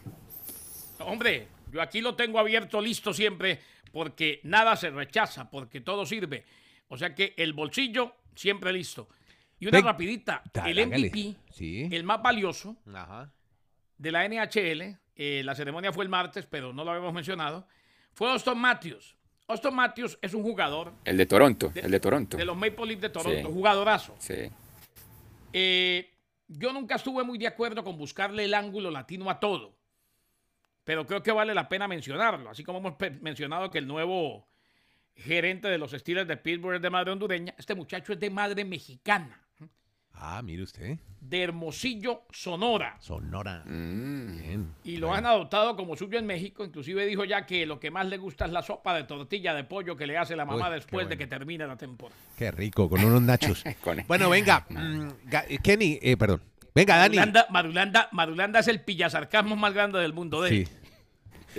Hombre, 0.99 1.47
yo 1.71 1.81
aquí 1.81 2.01
lo 2.01 2.15
tengo 2.17 2.39
abierto, 2.41 2.81
listo 2.81 3.13
siempre, 3.13 3.61
porque 3.93 4.41
nada 4.43 4.75
se 4.75 4.91
rechaza, 4.91 5.49
porque 5.49 5.81
todo 5.81 6.07
sirve. 6.07 6.45
O 6.89 6.97
sea 6.97 7.15
que 7.15 7.35
el 7.37 7.53
bolsillo 7.53 8.15
siempre 8.35 8.73
listo. 8.73 9.09
Y 9.61 9.67
una 9.67 9.79
Ven, 9.79 9.85
rapidita, 9.85 10.43
el. 10.67 10.87
MVP, 10.87 11.35
Sí. 11.51 11.89
el 11.91 12.05
más 12.05 12.23
valioso 12.23 12.77
Ajá. 12.95 13.33
de 13.97 14.13
la 14.13 14.25
NHL, 14.25 14.97
eh, 15.17 15.43
la 15.45 15.55
ceremonia 15.55 15.93
fue 15.93 16.05
el 16.05 16.11
martes, 16.11 16.47
pero 16.47 16.73
no 16.73 16.85
lo 16.85 16.91
habíamos 16.93 17.13
mencionado, 17.13 17.67
fue 18.13 18.31
Austin 18.31 18.57
Matthews. 18.59 19.17
Austin 19.49 19.75
Matthews 19.75 20.19
es 20.23 20.35
un 20.35 20.43
jugador 20.43 20.93
El 21.05 21.17
de 21.17 21.27
Toronto, 21.27 21.73
el 21.75 21.91
de 21.91 22.01
Toronto. 22.01 22.37
de 22.37 22.45
los 22.45 22.57
Maple 22.57 22.87
Leafs 22.87 23.01
de 23.03 23.09
Toronto, 23.11 23.49
Sí. 23.49 23.53
jugadorazo. 23.55 24.15
Sí. 24.19 24.51
Eh, 25.53 26.11
yo 26.47 26.73
nunca 26.73 26.97
estuve 26.97 27.25
muy 27.25 27.39
de 27.39 27.47
acuerdo 27.47 27.83
con 27.83 27.97
buscarle 27.97 28.45
el 28.45 28.55
ángulo 28.55 28.91
latino 28.91 29.29
a 29.31 29.41
todo, 29.41 29.75
pero 30.85 31.07
creo 31.07 31.23
que 31.23 31.33
vale 31.33 31.55
la 31.55 31.69
pena 31.69 31.89
mencionarlo, 31.89 32.51
así 32.51 32.63
como 32.63 32.79
hemos 32.79 32.95
mencionado 33.21 33.71
que 33.71 33.79
el 33.79 33.87
nuevo 33.87 34.47
gerente 35.19 35.69
de 35.69 35.79
los 35.79 35.91
Steelers 35.93 36.29
de 36.29 36.37
Pittsburgh 36.37 36.77
es 36.77 36.83
de 36.83 36.91
madre 36.91 37.11
hondureña, 37.13 37.55
este 37.59 37.75
muchacho 37.75 38.13
es 38.13 38.21
de 38.21 38.31
madre 38.31 38.65
mexicana, 38.65 39.43
Ah, 40.21 40.43
mire 40.43 40.65
usted. 40.65 40.99
de 41.21 41.43
Hermosillo, 41.45 42.23
Sonora, 42.33 42.97
Sonora. 43.01 43.63
Mm. 43.67 44.39
Bien. 44.39 44.75
y 44.83 44.97
lo 44.97 45.15
han 45.15 45.27
adoptado 45.27 45.77
como 45.77 45.95
suyo 45.97 46.19
en 46.19 46.27
México, 46.27 46.65
inclusive 46.65 47.07
dijo 47.07 47.25
ya 47.25 47.47
que 47.47 47.67
lo 47.67 47.79
que 47.79 47.91
más 47.93 48.07
le 48.07 48.17
gusta 48.19 48.47
es 48.47 48.51
la 48.53 48.63
sopa 48.63 48.95
de 48.97 49.05
tortilla 49.05 49.55
de 49.55 49.63
pollo 49.65 49.97
que 49.97 50.07
le 50.09 50.19
hace 50.19 50.35
la 50.35 50.45
mamá 50.45 50.69
Uy, 50.71 50.75
después 50.75 51.09
de 51.09 51.17
que 51.17 51.27
termine 51.29 51.67
la 51.69 51.77
temporada. 51.77 52.21
Qué 52.37 52.51
rico, 52.51 52.89
con 52.91 53.05
unos 53.05 53.23
nachos. 53.23 53.63
Con- 53.85 54.03
bueno, 54.09 54.29
venga. 54.31 54.67
mm, 54.69 55.09
Ga- 55.31 55.63
Kenny, 55.63 55.99
eh, 56.03 56.17
perdón. 56.17 56.43
Venga, 56.75 56.97
Dani. 56.97 57.17
Marulanda, 57.17 57.47
Marulanda, 57.51 58.09
Marulanda 58.13 58.59
es 58.61 58.69
el 58.69 58.81
pillasarcasmo 58.81 59.57
más 59.57 59.73
grande 59.75 59.99
del 59.99 60.13
mundo. 60.13 60.43
De 60.43 60.51
Sí. 60.51 60.69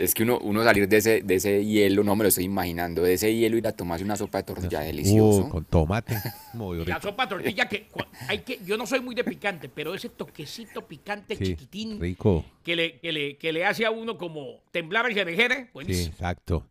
Es 0.03 0.13
que 0.13 0.23
uno, 0.23 0.39
uno 0.39 0.63
salir 0.63 0.87
de 0.87 0.97
ese, 0.97 1.21
de 1.21 1.35
ese 1.35 1.65
hielo, 1.65 2.03
no 2.03 2.15
me 2.15 2.23
lo 2.23 2.29
estoy 2.29 2.45
imaginando, 2.45 3.03
de 3.03 3.13
ese 3.13 3.35
hielo 3.35 3.57
ir 3.57 3.67
a 3.67 3.71
tomarse 3.73 4.03
una 4.05 4.15
sopa 4.15 4.39
de 4.39 4.43
tortilla 4.45 4.79
delicioso. 4.81 5.45
Uh, 5.45 5.49
con 5.49 5.65
tomate. 5.65 6.15
Muy 6.53 6.85
La 6.85 7.01
sopa 7.01 7.25
de 7.25 7.29
tortilla 7.29 7.67
que 7.67 7.87
hay 8.27 8.39
que, 8.39 8.59
yo 8.65 8.77
no 8.77 8.85
soy 8.87 9.01
muy 9.01 9.13
de 9.15 9.23
picante, 9.23 9.69
pero 9.69 9.93
ese 9.93 10.09
toquecito 10.09 10.87
picante 10.87 11.35
Sí, 11.35 11.43
chiquitín 11.45 11.99
rico. 11.99 12.45
que 12.63 12.75
le, 12.75 12.99
que, 12.99 13.11
le, 13.11 13.37
que 13.37 13.51
le 13.53 13.65
hace 13.65 13.85
a 13.85 13.91
uno 13.91 14.17
como 14.17 14.61
temblar 14.71 15.05
el 15.07 15.13
jerejere, 15.13 15.63
Sí, 15.65 15.69
buenísimo. 15.73 16.13
exacto. 16.13 16.65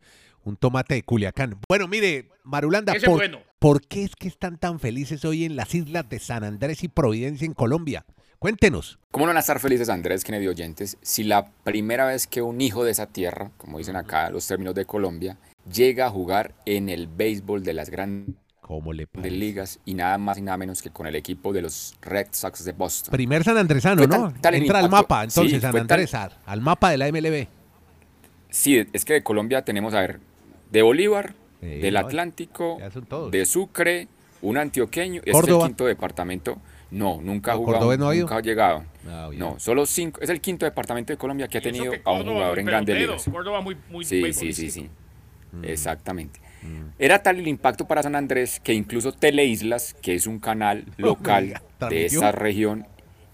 Un 0.45 0.57
tomate 0.57 0.95
de 0.95 1.03
Culiacán. 1.03 1.59
Bueno, 1.69 1.87
mire, 1.89 2.29
Marulanda, 2.45 2.93
Ese 2.95 3.07
¿por, 3.07 3.17
bueno. 3.19 3.41
¿por 3.59 3.83
qué 3.87 4.05
es 4.05 4.17
que 4.17 4.29
están 4.29 4.57
tan 4.59 4.81
felices 4.81 5.25
hoy 5.25 5.45
en 5.45 5.57
las 5.57 5.75
islas 5.75 6.09
de 6.09 6.19
San 6.19 6.43
Andrés 6.45 6.83
y 6.85 6.89
Providencia 6.89 7.45
en 7.45 7.53
Colombia? 7.55 8.07
Cuéntenos. 8.39 9.01
¿Cómo 9.11 9.27
no 9.27 9.31
van 9.31 9.39
a 9.39 9.41
estar 9.41 9.59
felices, 9.59 9.89
Andrés, 9.89 10.23
Kennedy 10.23 10.47
oyentes, 10.47 10.97
si 11.03 11.25
la 11.25 11.51
primera 11.65 12.07
vez 12.07 12.29
que 12.29 12.41
un 12.41 12.61
hijo 12.61 12.85
de 12.85 12.93
esa 12.93 13.07
tierra, 13.07 13.51
como 13.57 13.79
dicen 13.79 13.97
acá 13.97 14.31
los 14.31 14.47
términos 14.47 14.75
de 14.77 14.85
Colombia, 14.85 15.39
llega 15.73 16.07
a 16.07 16.11
jugar 16.11 16.55
en 16.65 16.89
el 16.89 17.09
béisbol 17.09 17.65
de 17.65 17.73
las 17.73 17.91
grandes 17.91 18.37
¿Cómo 18.61 18.93
le 18.93 19.07
parece? 19.09 19.31
ligas 19.35 19.81
y 19.85 19.95
nada 19.95 20.19
más 20.19 20.39
y 20.39 20.43
nada 20.43 20.57
menos 20.57 20.83
que 20.83 20.91
con 20.91 21.07
el 21.09 21.17
equipo 21.17 21.53
de 21.53 21.63
los 21.63 21.97
Red 22.01 22.29
Sox 22.31 22.65
de 22.65 22.73
Boston? 22.73 23.11
Primer 23.11 23.43
San 23.43 23.57
Andresano, 23.57 24.03
Fue 24.07 24.07
¿no? 24.07 24.29
el 24.29 24.35
Entra 24.35 24.51
al 24.51 24.85
impacto. 24.85 24.89
mapa, 24.89 25.25
entonces, 25.25 25.55
Sí, 25.55 25.61
San 25.61 25.77
Andrés, 25.77 26.15
al, 26.15 26.39
al 26.47 26.61
mapa 26.61 26.91
de 26.91 26.99
la 26.99 27.11
MLB. 27.11 27.49
Sí, 28.51 28.87
es 28.93 29.05
que 29.05 29.15
de 29.15 29.23
Colombia 29.25 29.63
tenemos, 29.65 29.95
a 29.95 30.01
ver, 30.01 30.21
de 30.71 30.83
Bolívar, 30.83 31.35
Sí, 31.61 31.67
del 31.67 31.97
Atlántico, 31.97 32.79
de 33.33 33.47
Sucre, 33.47 34.07
un 34.43 34.59
antioqueño, 34.59 35.23
este 35.25 35.39
es 35.41 35.49
el 35.49 35.59
quinto 35.59 35.87
departamento. 35.87 36.59
No, 36.91 37.21
nunca 37.23 37.53
ha 37.53 37.55
¿No, 37.55 37.61
jugado, 37.65 37.97
no 37.97 38.09
ha 38.09 38.15
ido? 38.15 38.25
nunca 38.25 38.37
ha 38.37 38.41
llegado. 38.43 38.85
Ah. 39.07 39.31
No, 39.35 39.59
solo 39.59 39.85
cinco. 39.87 40.21
Es 40.21 40.31
el 40.31 40.41
quinto 40.41 40.65
departamento 40.65 41.13
de 41.13 41.17
Colombia 41.19 41.49
que 41.49 41.59
ha 41.59 41.61
tenido 41.61 41.93
que 41.93 42.01
a 42.05 42.13
un 42.13 42.27
jugador 42.27 42.59
en 42.59 42.67
grandes 42.67 42.97
ligas. 42.97 43.25
Córdoba 43.31 43.61
muy, 43.61 43.77
muy 43.91 44.05
Sí, 44.05 44.33
sí, 44.33 44.53
sí, 44.53 44.71
sí. 44.71 44.89
Mm. 45.53 45.65
Exactamente. 45.65 46.41
Era 46.99 47.23
tal 47.23 47.39
el 47.39 47.47
impacto 47.47 47.87
para 47.87 48.03
San 48.03 48.15
Andrés 48.17 48.61
que 48.61 48.75
incluso 48.75 49.13
Teleislas, 49.13 49.95
que 49.95 50.15
es 50.15 50.27
un 50.27 50.39
canal 50.41 50.85
local 50.97 51.47
diga, 51.47 51.63
de 51.89 52.07
esa 52.07 52.33
región, 52.33 52.87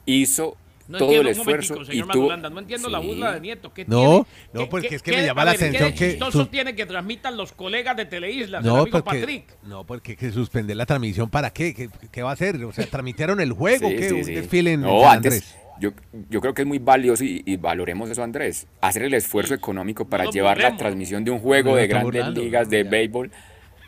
hizo 0.04 0.56
No 0.86 0.98
todo 0.98 1.12
el 1.12 1.28
entiendo, 1.28 1.42
un 1.42 1.48
esfuerzo 1.60 1.82
y 1.82 1.86
señor. 1.86 2.06
Madulanda, 2.08 2.50
no 2.50 2.58
entiendo 2.58 2.88
la 2.90 2.98
burla 2.98 3.32
de 3.32 3.40
Nieto. 3.40 3.72
¿Qué 3.72 3.84
No, 3.86 3.96
tiene? 3.96 4.08
no, 4.52 4.60
¿Qué- 4.60 4.66
porque 4.66 4.88
qué- 4.88 4.94
es 4.96 5.02
que 5.02 5.10
me 5.12 5.16
qué- 5.18 5.26
llama 5.26 5.42
a 5.42 5.44
la 5.46 5.50
ver, 5.52 5.60
atención 5.60 5.92
que 5.92 6.10
chistoso 6.10 6.38
sus- 6.40 6.50
tiene 6.50 6.74
que 6.74 6.84
transmitan 6.86 7.36
los 7.36 7.52
colegas 7.52 7.96
de 7.96 8.04
Teleislas, 8.04 8.62
el 8.62 8.66
No, 8.70 8.82
amigo 8.82 9.00
porque, 9.02 9.20
Patrick. 9.20 9.44
no, 9.62 9.84
porque 9.84 10.14
que 10.16 10.30
suspender 10.30 10.76
la 10.76 10.84
transmisión, 10.86 11.30
¿para 11.30 11.50
qué? 11.50 11.72
¿Qué, 11.74 11.88
qué 12.12 12.22
va 12.22 12.30
a 12.30 12.32
hacer? 12.34 12.62
O 12.64 12.72
sea, 12.72 12.86
¿transmitieron 12.86 13.40
el 13.40 13.52
juego? 13.52 13.88
Sí, 13.88 13.96
¿Qué? 13.96 14.08
sí, 14.08 14.14
¿Un 14.14 14.24
sí. 14.24 14.34
desfile 14.34 14.72
en 14.72 14.82
No, 14.82 15.00
San 15.00 15.16
antes, 15.16 15.32
Andrés? 15.32 15.56
yo, 15.80 15.90
yo 16.28 16.40
creo 16.42 16.52
que 16.52 16.62
es 16.62 16.68
muy 16.68 16.78
valioso 16.78 17.24
y, 17.24 17.42
y 17.46 17.56
valoremos 17.56 18.10
eso, 18.10 18.22
Andrés. 18.22 18.66
Hacer 18.82 19.04
el 19.04 19.14
esfuerzo 19.14 19.54
económico 19.54 20.06
para 20.06 20.24
No 20.24 20.32
llevar 20.32 20.58
la 20.58 20.76
transmisión 20.76 21.24
de 21.24 21.30
un 21.30 21.38
juego 21.38 21.70
no 21.70 21.76
de 21.76 21.86
grandes 21.86 22.04
burlando, 22.12 22.42
ligas 22.42 22.68
de 22.68 22.84
ya. 22.84 22.90
béisbol 22.90 23.30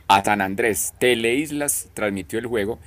a 0.09 0.25
San 0.25 0.41
Andrés. 0.41 0.95
Teleislas 0.99 1.89
transmitió 1.95 2.39
el 2.39 2.47
juego. 2.47 2.79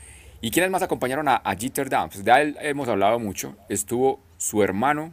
¿Y 0.41 0.51
quiénes 0.51 0.71
más 0.71 0.81
acompañaron 0.81 1.27
a, 1.27 1.35
a 1.43 1.55
Jeter 1.55 1.89
Downs? 1.89 2.13
Pues 2.13 2.25
de 2.25 2.31
él 2.41 2.57
hemos 2.61 2.87
hablado 2.87 3.19
mucho. 3.19 3.55
Estuvo 3.67 4.21
su 4.37 4.63
hermano, 4.63 5.11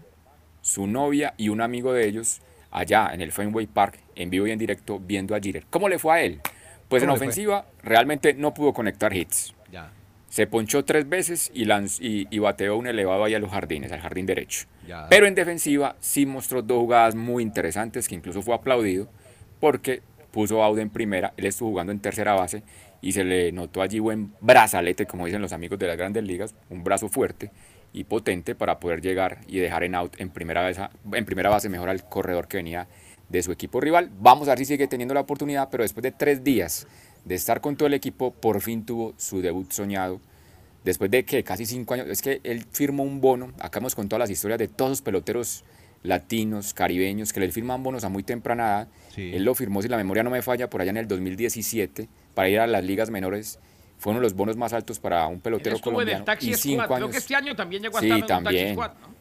su 0.62 0.86
novia 0.86 1.34
y 1.36 1.48
un 1.48 1.60
amigo 1.60 1.92
de 1.92 2.06
ellos 2.06 2.40
allá 2.70 3.10
en 3.12 3.20
el 3.20 3.32
Fenway 3.32 3.66
Park, 3.66 3.98
en 4.14 4.30
vivo 4.30 4.46
y 4.46 4.50
en 4.52 4.58
directo, 4.58 5.00
viendo 5.00 5.34
a 5.34 5.40
Jeter. 5.40 5.64
¿Cómo 5.70 5.88
le 5.88 5.98
fue 5.98 6.14
a 6.14 6.20
él? 6.22 6.40
Pues 6.88 7.02
en 7.02 7.10
ofensiva 7.10 7.66
realmente 7.82 8.34
no 8.34 8.54
pudo 8.54 8.72
conectar 8.72 9.12
hits. 9.14 9.54
Ya, 9.72 9.90
Se 10.28 10.46
ponchó 10.46 10.84
tres 10.84 11.08
veces 11.08 11.50
y, 11.52 11.64
lanz- 11.64 11.98
y, 12.00 12.28
y 12.30 12.38
bateó 12.38 12.76
un 12.76 12.86
elevado 12.86 13.24
ahí 13.24 13.34
a 13.34 13.40
los 13.40 13.50
jardines, 13.50 13.90
al 13.90 14.00
jardín 14.00 14.26
derecho. 14.26 14.66
ya. 14.86 15.08
Pero 15.08 15.26
en 15.26 15.34
defensiva 15.34 15.96
sí 15.98 16.26
mostró 16.26 16.62
dos 16.62 16.78
jugadas 16.78 17.16
muy 17.16 17.42
interesantes 17.42 18.06
que 18.08 18.14
incluso 18.14 18.42
fue 18.42 18.54
aplaudido 18.54 19.08
porque 19.58 20.02
puso 20.30 20.62
Aude 20.62 20.82
en 20.82 20.90
primera, 20.90 21.32
él 21.38 21.46
estuvo 21.46 21.70
jugando 21.70 21.90
en 21.92 21.98
tercera 21.98 22.34
base 22.34 22.62
y 23.00 23.12
se 23.12 23.24
le 23.24 23.52
notó 23.52 23.82
allí 23.82 23.98
buen 23.98 24.32
brazalete, 24.40 25.06
como 25.06 25.26
dicen 25.26 25.42
los 25.42 25.52
amigos 25.52 25.78
de 25.78 25.86
las 25.86 25.96
grandes 25.96 26.24
ligas, 26.24 26.54
un 26.70 26.84
brazo 26.84 27.08
fuerte 27.08 27.50
y 27.92 28.04
potente 28.04 28.54
para 28.54 28.78
poder 28.80 29.00
llegar 29.00 29.40
y 29.46 29.58
dejar 29.58 29.84
en 29.84 29.94
out 29.94 30.20
en 30.20 30.30
primera 30.30 30.62
base, 30.62 30.82
en 31.12 31.24
primera 31.24 31.50
base 31.50 31.68
mejor 31.68 31.88
al 31.88 32.08
corredor 32.08 32.48
que 32.48 32.58
venía 32.58 32.88
de 33.28 33.42
su 33.42 33.52
equipo 33.52 33.80
rival. 33.80 34.10
Vamos 34.20 34.48
a 34.48 34.52
ver 34.52 34.58
si 34.58 34.64
sigue 34.66 34.88
teniendo 34.88 35.14
la 35.14 35.20
oportunidad, 35.20 35.68
pero 35.70 35.82
después 35.82 36.02
de 36.02 36.12
tres 36.12 36.44
días 36.44 36.86
de 37.24 37.34
estar 37.34 37.60
con 37.60 37.76
todo 37.76 37.86
el 37.86 37.94
equipo, 37.94 38.32
por 38.32 38.60
fin 38.60 38.84
tuvo 38.84 39.14
su 39.16 39.40
debut 39.40 39.70
soñado 39.72 40.20
después 40.86 41.10
de 41.10 41.24
que 41.24 41.42
casi 41.42 41.66
cinco 41.66 41.94
años, 41.94 42.06
es 42.08 42.22
que 42.22 42.40
él 42.44 42.64
firmó 42.70 43.02
un 43.02 43.20
bono, 43.20 43.52
acá 43.58 43.80
hemos 43.80 43.96
contado 43.96 44.20
las 44.20 44.30
historias 44.30 44.58
de 44.58 44.68
todos 44.68 44.90
los 44.90 45.02
peloteros 45.02 45.64
latinos, 46.04 46.72
caribeños, 46.72 47.32
que 47.32 47.40
le 47.40 47.50
firman 47.50 47.82
bonos 47.82 48.04
a 48.04 48.08
muy 48.08 48.22
temprana 48.22 48.64
edad. 48.64 48.88
Sí. 49.12 49.32
Él 49.34 49.44
lo 49.44 49.56
firmó, 49.56 49.82
si 49.82 49.88
la 49.88 49.96
memoria 49.96 50.22
no 50.22 50.30
me 50.30 50.42
falla, 50.42 50.70
por 50.70 50.80
allá 50.80 50.90
en 50.90 50.98
el 50.98 51.08
2017, 51.08 52.08
para 52.36 52.48
ir 52.50 52.60
a 52.60 52.66
las 52.68 52.84
ligas 52.84 53.10
menores. 53.10 53.58
Fue 53.98 54.10
uno 54.12 54.20
de 54.20 54.24
los 54.24 54.34
bonos 54.34 54.56
más 54.56 54.72
altos 54.74 55.00
para 55.00 55.26
un 55.26 55.40
pelotero 55.40 55.74
estuvo 55.76 55.90
en 55.92 55.94
colombiano. 55.94 56.18
el 56.20 56.24
Taxi 56.26 56.50
y 56.50 56.54
cinco 56.54 56.84
Squad. 56.84 56.96
Creo 56.96 57.06
años, 57.06 57.10
que 57.12 57.18
este 57.18 57.34
año 57.34 57.56
también 57.56 57.82
llegó 57.82 57.96
a 57.96 58.00
Sí, 58.02 58.06
estar 58.06 58.18
en 58.18 58.22
un 58.22 58.28
Taxi 58.28 58.44
también. 58.44 58.74
Squad. 58.74 58.90
¿no? 59.00 59.16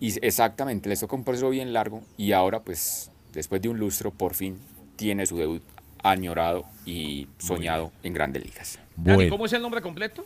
y 0.00 0.14
exactamente, 0.24 0.88
les 0.88 1.00
tocó 1.00 1.16
un 1.16 1.24
proceso 1.24 1.50
bien 1.50 1.72
largo 1.72 2.02
y 2.16 2.30
ahora 2.32 2.60
pues 2.60 3.10
después 3.32 3.60
de 3.60 3.68
un 3.68 3.78
lustro 3.80 4.12
por 4.12 4.34
fin 4.34 4.58
tiene 4.94 5.26
su 5.26 5.36
debut 5.38 5.62
añorado 6.04 6.66
y 6.86 7.26
soñado 7.38 7.90
en 8.04 8.12
grandes 8.12 8.44
ligas. 8.44 8.78
Dani, 8.96 9.16
Bueno, 9.16 9.30
¿cómo 9.30 9.46
es 9.46 9.52
el 9.54 9.62
nombre 9.62 9.80
completo? 9.80 10.24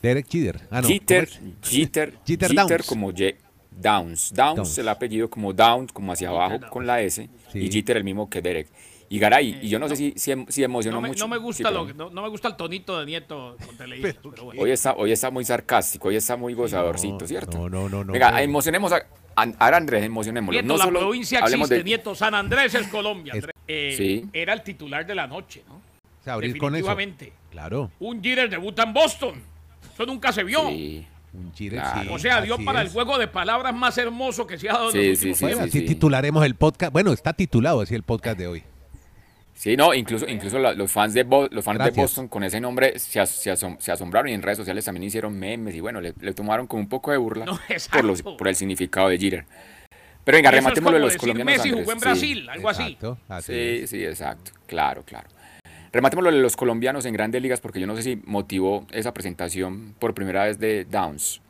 Derek 0.00 0.26
Jeter. 0.30 0.60
Ah, 0.70 0.80
no, 0.80 0.88
Jeter. 0.88 1.28
Jeter, 1.62 2.14
Jeter 2.24 2.48
Jeter, 2.50 2.54
Downs. 2.54 2.86
como 2.86 3.10
Ye- 3.12 3.36
Downs. 3.72 4.32
Downs, 4.32 4.56
Downs. 4.56 4.78
el 4.78 4.88
apellido 4.88 5.28
como 5.28 5.52
Downs, 5.52 5.92
como 5.92 6.12
hacia 6.12 6.28
abajo 6.30 6.58
Downs. 6.58 6.72
con 6.72 6.86
la 6.86 7.02
S. 7.02 7.28
Sí. 7.52 7.58
Y 7.58 7.70
Jeter 7.70 7.96
el 7.98 8.04
mismo 8.04 8.30
que 8.30 8.40
Derek. 8.40 8.68
Y 9.10 9.18
Garay, 9.18 9.58
y 9.62 9.68
yo 9.70 9.78
no 9.78 9.88
sé 9.88 9.96
si, 9.96 10.12
si, 10.16 10.32
em- 10.32 10.44
si 10.48 10.62
emocionó 10.62 10.96
No 10.96 11.00
me, 11.02 11.08
mucho. 11.08 11.24
no 11.24 11.28
me 11.28 11.38
gusta 11.38 11.70
lo, 11.70 11.86
no, 11.94 12.10
no 12.10 12.22
me 12.22 12.28
gusta 12.28 12.48
el 12.48 12.56
tonito 12.56 12.98
de 13.00 13.06
Nieto 13.06 13.56
con 13.64 13.76
Teleislas, 13.76 14.14
Pero 14.16 14.30
pero 14.30 14.44
bueno. 14.44 14.62
Hoy 14.62 14.70
está, 14.70 14.92
hoy 14.94 15.12
está 15.12 15.30
muy 15.30 15.44
sarcástico, 15.46 16.08
hoy 16.08 16.16
está 16.16 16.36
muy 16.36 16.52
gozadorcito, 16.52 17.18
No, 17.20 17.26
¿cierto? 17.26 17.56
no, 17.56 17.68
no, 17.70 17.88
no, 17.88 18.04
no, 18.04 18.12
Venga, 18.12 18.42
emocionemos 18.42 18.92
a, 18.92 18.96
a, 19.34 19.46
a 19.58 19.76
Andrés, 19.76 20.04
emocionémoslo. 20.04 20.52
Nieto, 20.60 20.68
no 20.68 20.76
la 20.76 20.84
solo 20.84 21.00
provincia 21.00 21.38
hablemos 21.40 21.66
existe, 21.70 21.78
de- 21.78 21.84
Nieto. 21.84 22.14
San 22.14 22.34
Andrés 22.34 22.74
es 22.74 22.86
Colombia. 22.88 23.32
Andrés. 23.34 23.54
Eh, 23.66 23.94
Sí. 23.96 24.26
Era 24.32 24.52
el 24.52 24.62
titular 24.62 25.06
de 25.06 25.14
la 25.14 25.26
noche, 25.26 25.62
¿no? 25.66 25.76
O 25.76 26.24
sea, 26.24 26.34
abrir 26.34 26.58
con 26.58 26.74
eso. 26.76 26.86
Definitivamente. 26.86 27.32
Claro. 27.50 27.90
Un 28.00 28.22
Jeter 28.22 28.50
debuta 28.50 28.82
en 28.82 28.92
Boston. 28.92 29.42
Eso 29.94 30.04
nunca 30.04 30.32
se 30.32 30.44
vio. 30.44 30.68
Sí. 30.68 31.06
Un 31.32 31.52
Jeter, 31.54 31.80
Claro. 31.80 32.02
sí, 32.02 32.08
O 32.10 32.18
sea, 32.18 32.40
dio 32.42 32.58
para 32.62 32.82
el 32.82 32.90
juego 32.90 33.16
de 33.16 33.26
palabras 33.28 33.74
más 33.74 33.96
hermoso 33.96 34.46
que 34.46 34.58
se 34.58 34.68
ha 34.68 34.74
dado 34.74 34.86
en 34.88 34.92
Sí, 34.92 34.98
los 34.98 35.18
sí, 35.18 35.28
últimos 35.30 35.38
sí, 35.38 35.44
Bueno, 35.44 35.60
así 35.62 35.80
titularemos 35.86 36.44
el 36.44 36.54
podcast. 36.56 36.92
Bueno, 36.92 37.12
está 37.14 37.32
titulado 37.32 37.80
así 37.80 37.94
el 37.94 38.02
podcast 38.02 38.38
de 38.38 38.46
hoy. 38.48 38.62
Sí, 39.58 39.76
no, 39.76 39.92
incluso, 39.92 40.28
incluso 40.28 40.56
la- 40.60 40.72
los 40.72 40.90
fans 40.92 41.14
de 41.14 41.24
Bo- 41.24 41.48
los 41.50 41.64
fans 41.64 41.82
de. 41.84 41.90
Boston 41.90 42.28
con 42.28 42.44
ese 42.44 42.60
nombre 42.60 42.96
se, 42.98 43.18
as- 43.18 43.28
se 43.30 43.50
asom- 43.52 43.76
se 43.80 43.90
asombraron 43.90 44.28
y 44.28 44.32
en 44.34 44.40
redes 44.40 44.56
sociales 44.58 44.84
también 44.84 45.02
hicieron 45.02 45.36
memes 45.36 45.74
y 45.74 45.80
bueno, 45.80 46.00
le, 46.00 46.14
le 46.20 46.32
tomaron 46.32 46.68
con 46.68 46.78
un 46.78 46.88
poco 46.88 47.10
de 47.10 47.16
burla 47.16 47.44
No, 47.44 47.58
por, 47.92 48.04
los, 48.04 48.22
por 48.22 48.46
el 48.46 48.54
significado 48.54 49.08
de 49.08 49.18
Jeter. 49.18 49.44
Pero 50.22 50.36
venga, 50.38 50.50
Eso 50.50 50.58
es 50.58 50.64
rematémoslo 50.64 50.90
de 50.98 51.00
como 51.00 51.04
los 51.06 51.12
decir 51.14 51.20
colombianos. 51.20 51.52
Messi 51.56 51.68
Andrés. 51.70 51.84
jugó 51.84 51.92
en 51.92 51.98
Sí. 51.98 52.04
Brasil, 52.04 52.48
algo 52.50 52.68
así. 52.68 52.82
Exacto, 52.84 53.18
así 53.28 53.52
Sí, 53.52 53.58
es. 53.82 53.90
sí, 53.90 54.04
exacto. 54.04 54.52
Claro, 54.66 55.02
claro. 55.04 55.28
Rematémoslo 55.90 56.30
de 56.30 56.38
los 56.38 56.54
colombianos 56.56 57.04
en 57.06 57.14
grandes 57.14 57.42
ligas 57.42 57.60
porque 57.60 57.80
yo 57.80 57.86
no 57.88 57.96
sé 57.96 58.02
si 58.02 58.22
motivó 58.26 58.86
esa 58.92 59.12
presentación 59.12 59.94
por 59.98 60.14
primera 60.14 60.44
vez 60.44 60.60
de 60.60 60.84
Downs. 60.84 61.40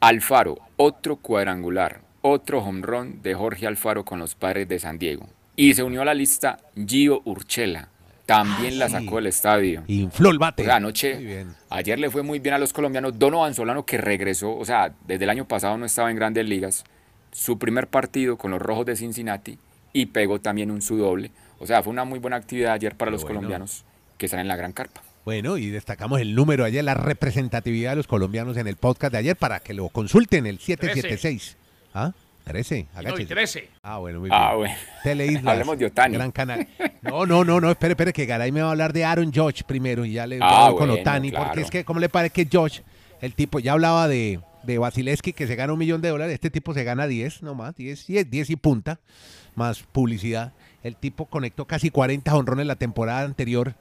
Alfaro, 0.00 0.58
otro 0.76 1.16
cuadrangular, 1.16 2.00
otro 2.22 2.58
home 2.60 2.82
run 2.82 3.22
de 3.22 3.34
Jorge 3.34 3.66
Alfaro 3.68 4.04
con 4.04 4.18
los 4.18 4.34
padres 4.34 4.66
de 4.68 4.78
San 4.80 4.98
Diego. 4.98 5.28
Y 5.56 5.74
se 5.74 5.82
unió 5.82 6.02
a 6.02 6.04
la 6.04 6.14
lista 6.14 6.58
Gio 6.86 7.22
Urchela. 7.24 7.88
También 8.26 8.78
la 8.78 8.88
sí. 8.88 8.92
sacó 8.92 9.16
del 9.16 9.28
estadio. 9.28 9.84
Infló 9.86 10.30
el 10.30 10.38
bate. 10.38 10.62
O 10.62 10.66
sea, 10.66 10.76
anoche, 10.76 11.14
Muy 11.14 11.24
bien. 11.24 11.54
ayer 11.70 11.98
le 11.98 12.10
fue 12.10 12.22
muy 12.22 12.40
bien 12.40 12.54
a 12.54 12.58
los 12.58 12.72
colombianos. 12.72 13.18
Donovan 13.18 13.54
Solano 13.54 13.86
que 13.86 13.98
regresó, 13.98 14.56
o 14.56 14.64
sea, 14.64 14.92
desde 15.06 15.24
el 15.24 15.30
año 15.30 15.46
pasado 15.46 15.78
no 15.78 15.86
estaba 15.86 16.10
en 16.10 16.16
grandes 16.16 16.46
ligas. 16.46 16.84
Su 17.30 17.58
primer 17.58 17.86
partido 17.86 18.36
con 18.36 18.50
los 18.50 18.60
Rojos 18.60 18.86
de 18.86 18.96
Cincinnati 18.96 19.58
y 19.92 20.06
pegó 20.06 20.40
también 20.40 20.70
un 20.70 20.82
su 20.82 20.96
doble. 20.96 21.30
O 21.58 21.66
sea, 21.66 21.82
fue 21.82 21.92
una 21.92 22.04
muy 22.04 22.18
buena 22.18 22.36
actividad 22.36 22.72
ayer 22.72 22.96
para 22.96 23.10
los 23.10 23.22
bueno. 23.22 23.36
colombianos 23.36 23.84
que 24.18 24.26
están 24.26 24.40
en 24.40 24.48
la 24.48 24.56
gran 24.56 24.72
carpa. 24.72 25.02
Bueno, 25.24 25.56
y 25.56 25.70
destacamos 25.70 26.20
el 26.20 26.34
número 26.34 26.64
ayer, 26.64 26.84
la 26.84 26.94
representatividad 26.94 27.90
de 27.90 27.96
los 27.96 28.06
colombianos 28.06 28.56
en 28.56 28.66
el 28.66 28.76
podcast 28.76 29.12
de 29.12 29.18
ayer 29.18 29.36
para 29.36 29.60
que 29.60 29.72
lo 29.74 29.88
consulten, 29.88 30.46
el 30.46 30.58
776. 30.58 31.56
¿Ah? 31.94 32.12
13. 32.46 32.78
Y 32.78 32.82
no, 32.82 32.88
y 33.02 33.06
agáchese. 33.06 33.26
13. 33.26 33.68
Ah, 33.82 33.98
bueno, 33.98 34.20
muy 34.20 34.30
Ah, 34.32 34.48
bien. 34.50 34.58
bueno. 34.58 34.74
Teleislas, 35.02 35.46
Hablemos 35.52 35.78
de 35.78 35.86
Otani. 35.86 36.14
Gran 36.14 36.30
canal. 36.30 36.68
No, 37.02 37.26
no, 37.26 37.44
no, 37.44 37.60
no, 37.60 37.70
espere, 37.70 37.92
espere, 37.92 38.12
que 38.12 38.24
Garay 38.24 38.52
me 38.52 38.62
va 38.62 38.68
a 38.68 38.70
hablar 38.70 38.92
de 38.92 39.04
Aaron 39.04 39.32
Judge 39.32 39.64
primero 39.64 40.04
y 40.04 40.12
ya 40.12 40.26
le 40.26 40.38
Ah, 40.40 40.68
voy 40.70 40.78
con 40.78 40.88
bueno, 40.88 41.00
Otani, 41.02 41.32
porque 41.32 41.60
es 41.62 41.70
que, 41.70 41.84
¿cómo 41.84 41.98
le 41.98 42.08
parece 42.08 42.32
que 42.44 42.48
Judge, 42.56 42.82
el 43.20 43.34
tipo, 43.34 43.58
ya 43.58 43.72
hablaba 43.72 44.06
de, 44.06 44.40
de 44.62 44.78
Basileski 44.78 45.32
que 45.32 45.46
se 45.48 45.56
gana 45.56 45.72
un 45.72 45.78
millón 45.80 46.00
de 46.00 46.08
dólares, 46.10 46.34
este 46.34 46.50
tipo 46.50 46.72
se 46.72 46.84
gana 46.84 47.06
10 47.08 47.42
nomás, 47.42 47.74
10, 47.74 48.06
10, 48.06 48.30
10 48.30 48.50
y 48.50 48.56
punta, 48.56 49.00
más 49.56 49.82
publicidad. 49.82 50.52
El 50.84 50.94
tipo 50.96 51.26
conectó 51.26 51.64
casi 51.66 51.90
40 51.90 52.32
honrones 52.36 52.66
la 52.66 52.76
temporada 52.76 53.22
anterior 53.22 53.74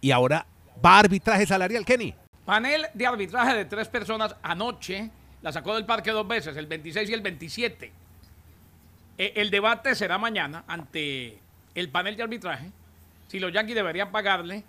y 0.00 0.12
ahora 0.12 0.46
va 0.82 0.96
a 0.96 1.00
arbitraje 1.00 1.44
salarial, 1.44 1.84
Kenny. 1.84 2.14
Panel 2.46 2.86
de 2.94 3.06
arbitraje 3.06 3.54
de 3.54 3.66
tres 3.66 3.88
personas 3.88 4.34
anoche 4.42 5.10
la 5.42 5.52
sacó 5.52 5.74
del 5.74 5.86
parque 5.86 6.10
dos 6.10 6.26
veces, 6.26 6.56
el 6.56 6.66
26 6.66 7.08
y 7.10 7.14
el 7.14 7.20
27. 7.20 7.92
Eh, 9.18 9.32
el 9.36 9.50
debate 9.50 9.94
será 9.94 10.18
mañana 10.18 10.64
ante 10.66 11.38
el 11.74 11.88
panel 11.90 12.16
de 12.16 12.22
arbitraje 12.22 12.70
si 13.28 13.38
los 13.40 13.52
Yankees 13.52 13.74
deberían 13.74 14.10
pagarle 14.10 14.64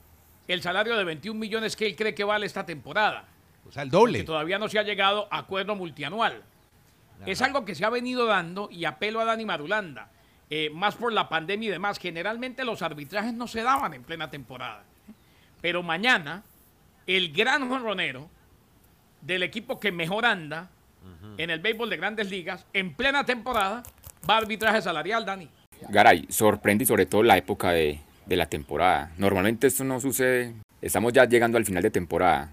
el 0.48 0.62
salario 0.62 0.98
de 0.98 1.04
21 1.04 1.40
millones 1.40 1.76
que 1.76 1.86
él 1.86 1.96
cree 1.96 2.14
que 2.16 2.24
vale 2.24 2.46
esta 2.46 2.66
temporada. 2.66 3.26
O 3.68 3.72
sea, 3.72 3.84
el 3.84 3.90
Que 3.90 3.98
doble. 3.98 4.24
todavía 4.24 4.58
no 4.58 4.68
se 4.68 4.80
ha 4.80 4.84
llegado 4.84 5.28
a 5.32 5.40
acuerdo 5.40 5.76
multianual. 5.76 6.44
Es 7.26 7.42
algo 7.42 7.66
que 7.66 7.76
se 7.76 7.84
ha 7.86 7.90
venido 7.90 8.26
dando 8.26 8.70
y 8.72 8.86
apelo 8.86 9.20
a 9.20 9.26
Dani 9.26 9.46
Marulanda, 9.46 10.10
eh, 10.50 10.70
más 10.74 10.96
por 10.96 11.12
la 11.12 11.28
pandemia 11.30 11.68
y 11.68 11.72
demás. 11.72 12.00
Generalmente 12.00 12.64
los 12.64 12.82
arbitrajes 12.82 13.34
no 13.34 13.46
se 13.48 13.62
daban 13.62 13.94
en 13.94 14.04
plena 14.04 14.30
temporada. 14.32 14.84
Pero 15.62 15.84
mañana, 15.84 16.44
el 17.06 17.32
gran 17.34 17.68
jonronero 17.68 18.30
del 19.22 19.44
equipo 19.44 19.80
que 19.80 19.92
mejor 19.92 20.26
anda 20.26 20.70
en 21.38 21.50
el 21.50 21.60
béisbol 21.60 21.90
de 21.90 21.98
grandes 21.98 22.30
ligas, 22.30 22.66
en 22.74 22.94
plena 22.94 23.26
temporada, 23.26 23.84
va 24.30 24.36
a 24.36 24.38
arbitraje 24.38 24.82
salarial, 24.82 25.26
Dani. 25.26 25.50
Garay, 25.90 26.26
sorprende 26.30 26.84
y 26.84 26.88
sobre 26.88 27.06
todo 27.06 27.24
la 27.24 27.38
época 27.38 27.72
de, 27.72 28.00
de 28.26 28.36
la 28.36 28.48
temporada. 28.48 29.12
Normalmente 29.18 29.68
esto 29.68 29.84
no 29.84 30.00
sucede. 30.00 30.54
Estamos 30.82 31.14
ya 31.14 31.26
llegando 31.26 31.58
al 31.58 31.66
final 31.66 31.84
de 31.84 31.90
temporada. 31.90 32.52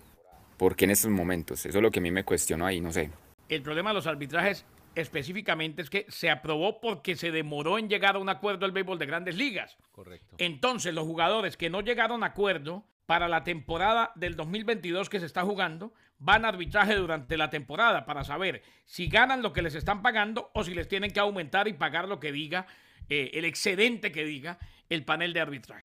¿Por 0.56 0.74
qué 0.74 0.86
en 0.86 0.92
estos 0.92 1.10
momentos? 1.10 1.66
Eso 1.66 1.78
es 1.78 1.82
lo 1.82 1.90
que 1.90 1.98
a 1.98 2.02
mí 2.02 2.10
me 2.10 2.24
cuestionó 2.24 2.66
ahí, 2.66 2.80
no 2.80 2.92
sé. 2.92 3.10
El 3.48 3.62
problema 3.62 3.90
de 3.90 3.94
los 3.94 4.06
arbitrajes 4.06 4.64
específicamente 4.94 5.82
es 5.82 5.90
que 5.90 6.06
se 6.08 6.30
aprobó 6.30 6.80
porque 6.80 7.16
se 7.16 7.30
demoró 7.30 7.78
en 7.78 7.88
llegar 7.88 8.16
a 8.16 8.18
un 8.18 8.28
acuerdo 8.28 8.64
el 8.64 8.72
béisbol 8.72 8.98
de 8.98 9.06
grandes 9.06 9.36
ligas. 9.36 9.76
Correcto. 9.92 10.36
Entonces, 10.38 10.94
los 10.94 11.04
jugadores 11.04 11.56
que 11.56 11.68
no 11.68 11.82
llegaron 11.82 12.24
a 12.24 12.28
acuerdo 12.28 12.84
para 13.04 13.28
la 13.28 13.44
temporada 13.44 14.12
del 14.16 14.34
2022 14.34 15.08
que 15.08 15.20
se 15.20 15.26
está 15.26 15.42
jugando, 15.42 15.92
van 16.18 16.44
a 16.44 16.48
arbitraje 16.48 16.94
durante 16.94 17.36
la 17.36 17.50
temporada 17.50 18.06
para 18.06 18.24
saber 18.24 18.62
si 18.84 19.08
ganan 19.08 19.42
lo 19.42 19.52
que 19.52 19.62
les 19.62 19.74
están 19.74 20.02
pagando 20.02 20.50
o 20.54 20.64
si 20.64 20.74
les 20.74 20.88
tienen 20.88 21.10
que 21.10 21.20
aumentar 21.20 21.68
y 21.68 21.74
pagar 21.74 22.08
lo 22.08 22.20
que 22.20 22.32
diga, 22.32 22.66
eh, 23.08 23.30
el 23.34 23.44
excedente 23.44 24.12
que 24.12 24.24
diga 24.24 24.58
el 24.88 25.04
panel 25.04 25.32
de 25.32 25.40
arbitraje. 25.40 25.84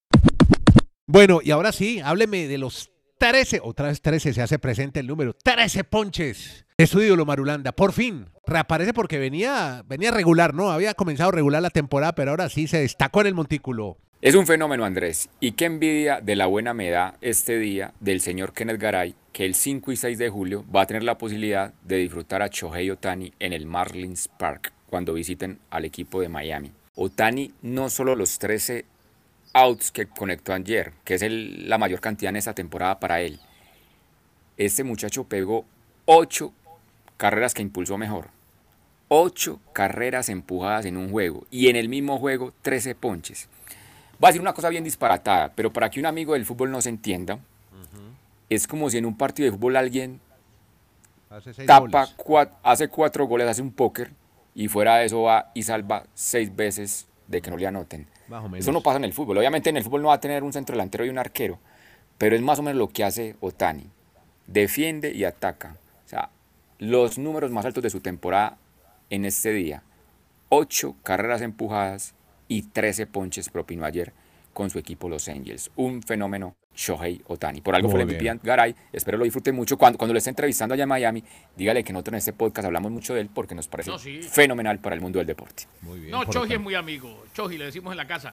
Bueno, 1.08 1.42
y 1.44 1.52
ahora 1.52 1.72
sí, 1.72 2.00
hábleme 2.00 2.48
de 2.48 2.58
los 2.58 2.92
13, 3.18 3.60
otra 3.64 3.88
vez 3.90 4.02
13 4.02 4.34
se 4.34 4.42
hace 4.42 4.58
presente 4.58 5.00
el 5.00 5.08
número, 5.08 5.34
13 5.34 5.84
ponches 5.84 6.66
de 6.78 6.88
su 6.88 7.02
ídolo 7.02 7.26
Marulanda. 7.26 7.72
Por 7.72 7.92
fin, 7.92 8.28
reaparece 8.48 8.94
porque 8.94 9.20
venía, 9.20 9.84
venía 9.86 10.10
regular, 10.10 10.54
¿no? 10.56 10.72
Había 10.72 10.94
comenzado 10.94 11.32
regular 11.32 11.62
la 11.62 11.70
temporada, 11.70 12.16
pero 12.16 12.32
ahora 12.32 12.50
sí 12.50 12.68
se 12.68 12.80
destacó 12.80 13.22
en 13.22 13.28
el 13.28 13.36
montículo. 13.36 13.98
Es 14.22 14.36
un 14.36 14.46
fenómeno, 14.46 14.86
Andrés. 14.86 15.30
Y 15.40 15.54
qué 15.54 15.66
envidia 15.66 16.22
de 16.22 16.36
la 16.36 16.46
buena 16.46 16.76
me 16.76 16.92
da 16.92 17.16
este 17.22 17.58
día 17.58 17.96
del 18.00 18.22
señor 18.22 18.54
Kenneth 18.54 18.80
Garay, 18.80 19.16
que 19.34 19.48
el 19.48 19.56
5 19.56 19.92
y 19.92 19.96
6 19.96 20.20
de 20.20 20.30
julio 20.30 20.64
va 20.74 20.82
a 20.84 20.86
tener 20.86 21.02
la 21.02 21.18
posibilidad 21.18 21.74
de 21.82 21.98
disfrutar 21.98 22.44
a 22.44 22.48
Shohei 22.48 22.92
Otani 22.92 23.34
en 23.40 23.52
el 23.52 23.66
Marlins 23.66 24.28
Park 24.28 24.74
cuando 24.92 25.16
visiten 25.16 25.58
al 25.72 25.86
equipo 25.86 26.22
de 26.22 26.30
Miami. 26.30 26.72
Otani 26.94 27.52
no 27.64 27.90
solo 27.90 28.16
los 28.16 28.38
13 28.38 28.86
outs 29.54 29.92
que 29.92 30.06
conectó 30.06 30.54
ayer, 30.54 30.94
que 31.04 31.16
es 31.16 31.24
la 31.28 31.80
mayor 31.80 32.00
cantidad 32.00 32.30
en 32.30 32.36
esta 32.36 32.54
temporada 32.54 33.00
para 33.00 33.22
él. 33.22 33.40
Este 34.56 34.84
muchacho 34.84 35.24
pegó 35.24 35.66
8 36.06 36.54
carreras 37.18 37.56
que 37.56 37.64
impulsó 37.64 37.98
mejor. 37.98 38.28
8 39.08 39.60
carreras 39.74 40.30
empujadas 40.30 40.86
en 40.86 40.98
un 40.98 41.10
juego 41.10 41.48
y 41.50 41.70
en 41.70 41.76
el 41.76 41.90
mismo 41.90 42.20
juego 42.20 42.54
13 42.62 42.94
ponches. 42.94 43.50
Va 44.22 44.28
a 44.28 44.32
decir 44.32 44.42
una 44.42 44.54
cosa 44.54 44.70
bien 44.70 44.84
disparatada, 44.84 45.52
pero 45.56 45.74
para 45.74 45.90
que 45.90 46.00
un 46.00 46.06
amigo 46.06 46.34
del 46.34 46.46
fútbol 46.46 46.70
no 46.72 46.82
se 46.82 46.90
entienda, 46.90 47.40
es 48.50 48.68
como 48.68 48.90
si 48.90 48.98
en 48.98 49.06
un 49.06 49.18
partido 49.18 49.46
de 49.46 49.58
fútbol 49.58 49.78
alguien 49.78 50.20
tapa, 51.66 52.10
hace 52.62 52.90
cuatro 52.90 53.26
goles, 53.26 53.48
hace 53.48 53.62
un 53.62 53.72
póker 53.72 54.12
y 54.54 54.68
fuera 54.68 54.98
de 54.98 55.06
eso 55.06 55.22
va 55.22 55.52
y 55.54 55.64
salva 55.64 56.04
seis 56.14 56.54
veces 56.54 57.08
de 57.28 57.42
que 57.42 57.50
no 57.50 57.58
le 57.58 57.66
anoten. 57.66 58.08
Eso 58.56 58.72
no 58.72 58.82
pasa 58.82 58.98
en 58.98 59.06
el 59.06 59.14
fútbol. 59.14 59.38
Obviamente 59.38 59.70
en 59.70 59.78
el 59.78 59.84
fútbol 59.84 60.02
no 60.02 60.10
va 60.10 60.16
a 60.16 60.20
tener 60.20 60.44
un 60.44 60.54
centro 60.54 60.74
delantero 60.74 61.06
y 61.06 61.10
un 61.10 61.18
arquero, 61.18 61.60
pero 62.18 62.36
es 62.36 62.42
más 62.42 62.60
o 62.60 62.62
menos 62.62 62.78
lo 62.78 62.90
que 62.90 63.04
hace 63.04 63.36
Otani. 63.40 63.90
Defiende 64.48 65.14
y 65.14 65.24
ataca. 65.24 65.78
O 66.06 66.10
sea, 66.10 66.30
los 66.78 67.18
números 67.18 67.52
más 67.52 67.66
altos 67.66 67.84
de 67.84 67.90
su 67.90 68.02
temporada 68.02 68.58
en 69.10 69.26
este 69.26 69.52
día. 69.52 69.84
Ocho 70.50 70.96
carreras 71.04 71.42
empujadas 71.42 72.14
y 72.52 72.64
13 72.64 73.08
ponches 73.08 73.48
propinó 73.48 73.86
ayer 73.86 74.12
con 74.52 74.70
su 74.70 74.78
equipo 74.78 75.08
Los 75.08 75.30
Angels. 75.30 75.72
Un 75.78 76.04
fenómeno 76.04 76.58
Shohei 76.76 77.22
Otani. 77.28 77.62
Por 77.62 77.74
algo 77.76 77.90
fue 77.90 78.02
el 78.02 78.08
MVP 78.08 78.40
Garay. 78.44 78.76
Espero 78.92 79.18
lo 79.18 79.24
disfrute 79.24 79.54
mucho. 79.54 79.78
Cuando, 79.78 79.98
cuando 79.98 80.14
lo 80.14 80.18
esté 80.18 80.32
entrevistando 80.32 80.74
allá 80.74 80.84
en 80.84 80.90
Miami, 80.90 81.24
dígale 81.56 81.82
que 81.82 81.94
nosotros 81.94 82.12
en 82.16 82.18
este 82.18 82.34
podcast 82.34 82.66
hablamos 82.66 82.92
mucho 82.92 83.14
de 83.14 83.22
él 83.22 83.30
porque 83.34 83.56
nos 83.56 83.70
parece 83.70 83.94
fenomenal 84.24 84.80
para 84.80 84.96
el 84.96 85.02
mundo 85.02 85.20
del 85.20 85.28
deporte. 85.28 85.64
Muy 85.82 86.02
bien, 86.02 86.12
no, 86.12 86.26
Choji 86.26 86.56
es 86.56 86.60
muy 86.60 86.76
amigo. 86.76 87.24
Choji, 87.34 87.58
le 87.58 87.66
decimos 87.66 87.94
en 87.94 87.98
la 87.98 88.06
casa. 88.06 88.32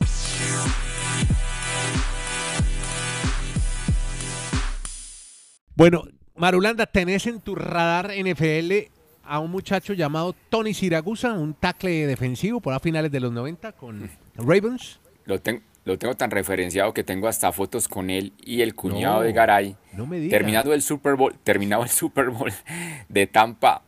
Bueno, 5.77 6.03
Marulanda, 6.35 6.87
tenés 6.87 7.29
en 7.29 7.41
tu 7.41 7.55
radar 7.55 8.11
NFL 8.19 8.98
a 9.29 9.39
un 9.41 9.51
muchacho 9.51 9.93
llamado 9.93 10.35
Tony 10.49 10.75
Siragusa, 10.75 11.33
un 11.35 11.55
tackle 11.55 12.07
defensivo 12.07 12.61
por 12.61 12.75
a 12.75 12.81
finales 12.81 13.13
de 13.13 13.21
los 13.21 13.33
90 13.33 13.73
con 13.73 14.11
Ravens. 14.37 14.99
Lo, 15.27 15.41
tengo 15.41 15.61
lo 15.89 15.99
tengo 15.99 16.15
tan 16.15 16.31
referenciado 16.31 16.93
que 16.93 17.03
tengo 17.03 17.29
hasta 17.29 17.51
fotos 17.51 17.89
con 17.89 18.11
él 18.11 18.35
y 18.45 18.61
el 18.61 18.75
cuñado 18.75 19.23
de 19.23 19.33
Garay. 19.33 19.75
No 19.95 20.05
me 20.05 20.21
Terminado 20.29 20.75
el 20.75 20.83
Super 20.83 21.15
Bowl, 21.15 21.35
terminado 21.43 21.83
el 21.83 21.89
Super 21.89 22.29
Bowl 22.29 22.53
de 23.09 23.27
Tampa, 23.27 23.83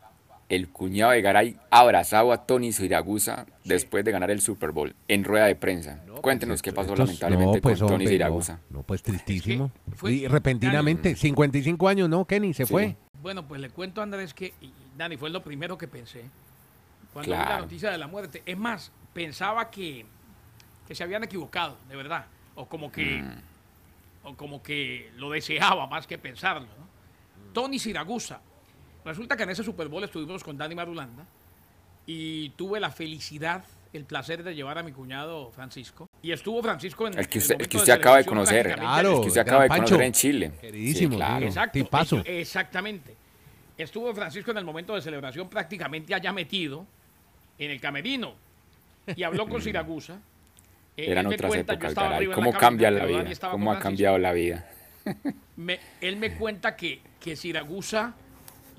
el 0.50 0.68
cuñado 0.68 1.12
de 1.12 1.22
Garay 1.22 1.56
abrazado 1.70 2.32
a 2.32 2.44
Tony 2.44 2.72
Siragusa 2.72 3.46
después 3.64 4.04
de 4.04 4.12
ganar 4.12 4.30
el 4.30 4.42
Super 4.42 4.72
Bowl 4.72 4.94
en 5.08 5.24
rueda 5.24 5.46
de 5.46 5.54
prensa. 5.54 6.02
Pues 6.06 6.20
Cuéntenos 6.20 6.60
qué 6.60 6.72
pasó 6.72 6.94
lamentablemente 6.94 7.62
pues, 7.62 7.78
con 7.78 7.88
Tony 7.88 8.06
Siragusa. 8.06 8.60
No, 8.68 8.82
pues 8.82 9.02
tristísimo. 9.02 9.70
y 10.02 10.26
repentinamente, 10.26 11.16
55 11.16 11.88
años, 11.88 12.08
¿no, 12.08 12.26
Kenny? 12.26 12.52
Se 12.52 12.66
fue. 12.66 12.96
Bueno, 13.22 13.46
pues 13.48 13.60
le 13.60 13.70
cuento 13.70 14.02
a 14.02 14.04
Andrés 14.04 14.34
que, 14.34 14.52
Dani, 14.98 15.16
fue 15.16 15.30
lo 15.30 15.42
primero 15.42 15.78
que 15.78 15.88
pensé 15.88 16.24
cuando 17.12 17.32
vi 17.32 17.38
la 17.38 17.60
noticia 17.60 17.90
de 17.90 17.98
la 17.98 18.06
muerte. 18.06 18.42
Es 18.44 18.58
más, 18.58 18.92
pensaba 19.14 19.70
que 19.70 20.04
que 20.90 20.96
se 20.96 21.04
habían 21.04 21.22
equivocado, 21.22 21.78
de 21.88 21.94
verdad, 21.94 22.26
o 22.56 22.66
como 22.66 22.90
que, 22.90 23.22
mm. 23.22 24.26
o 24.26 24.34
como 24.34 24.60
que 24.60 25.12
lo 25.18 25.30
deseaba 25.30 25.86
más 25.86 26.04
que 26.08 26.18
pensarlo. 26.18 26.66
Tony 27.52 27.78
Siragusa. 27.78 28.40
Resulta 29.04 29.36
que 29.36 29.42
en 29.44 29.50
ese 29.50 29.64
Super 29.64 29.88
Bowl 29.88 30.04
estuvimos 30.04 30.44
con 30.44 30.56
Dani 30.56 30.74
Marulanda 30.74 31.24
y 32.06 32.50
tuve 32.50 32.80
la 32.80 32.90
felicidad, 32.90 33.64
el 33.92 34.04
placer 34.04 34.42
de 34.42 34.54
llevar 34.54 34.78
a 34.78 34.82
mi 34.82 34.92
cuñado 34.92 35.50
Francisco. 35.50 36.08
Y 36.22 36.32
estuvo 36.32 36.62
Francisco 36.62 37.06
en 37.06 37.18
el 37.18 37.28
que 37.28 37.38
usted, 37.38 37.60
el 37.60 37.68
que 37.68 37.76
usted 37.76 37.92
acaba 37.92 38.18
de 38.18 38.24
conocer. 38.24 38.74
Claro, 38.74 39.16
el 39.16 39.20
que 39.22 39.28
usted 39.28 39.40
acaba 39.40 39.62
de 39.64 39.68
conocer 39.68 40.02
en 40.02 40.12
Chile. 40.12 40.52
Queridísimo, 40.60 41.16
claro. 41.16 41.46
Exacto, 41.46 42.22
exactamente. 42.24 43.16
Estuvo 43.78 44.14
Francisco 44.14 44.50
en 44.50 44.58
el 44.58 44.64
momento 44.64 44.94
de 44.94 45.00
celebración 45.00 45.48
prácticamente 45.48 46.14
allá 46.14 46.32
metido 46.32 46.86
en 47.58 47.70
el 47.70 47.80
camerino 47.80 48.34
y 49.16 49.22
habló 49.22 49.48
con 49.48 49.62
Siragusa 49.62 50.20
eh, 50.96 51.10
Eran 51.10 51.26
otras 51.26 51.54
épocas, 51.54 51.94
¿Cómo 52.34 52.52
cambia 52.52 52.90
la 52.90 53.06
vida? 53.06 53.24
¿Cómo 53.50 53.72
ha 53.72 53.78
cambiado 53.78 54.18
la 54.18 54.32
vida? 54.32 54.68
él 56.00 56.16
me 56.16 56.34
cuenta 56.34 56.76
que, 56.76 57.00
que 57.18 57.36
Siragusa 57.36 58.14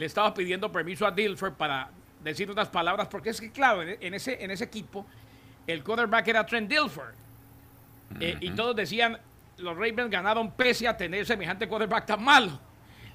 le 0.02 0.08
estaba 0.08 0.34
pidiendo 0.34 0.72
permiso 0.72 1.06
a 1.06 1.12
Dilfer 1.12 1.54
para 1.54 1.92
decir 2.24 2.50
unas 2.50 2.70
palabras, 2.70 3.08
porque 3.08 3.30
es 3.30 3.40
que, 3.40 3.52
claro, 3.52 3.84
en 3.84 4.14
ese, 4.16 4.44
en 4.44 4.50
ese 4.50 4.64
equipo, 4.64 5.06
el 5.68 5.84
quarterback 5.84 6.28
era 6.28 6.44
Trent 6.44 6.68
Dilfer. 6.68 7.14
Eh, 8.20 8.36
y 8.42 8.50
todos 8.50 8.76
decían, 8.76 9.20
los 9.60 9.76
Ravens 9.76 10.10
ganaron 10.10 10.54
pese 10.54 10.88
a 10.88 10.98
tener 10.98 11.24
semejante 11.28 11.68
quarterback 11.68 12.08
tan 12.08 12.24
malo. 12.24 12.60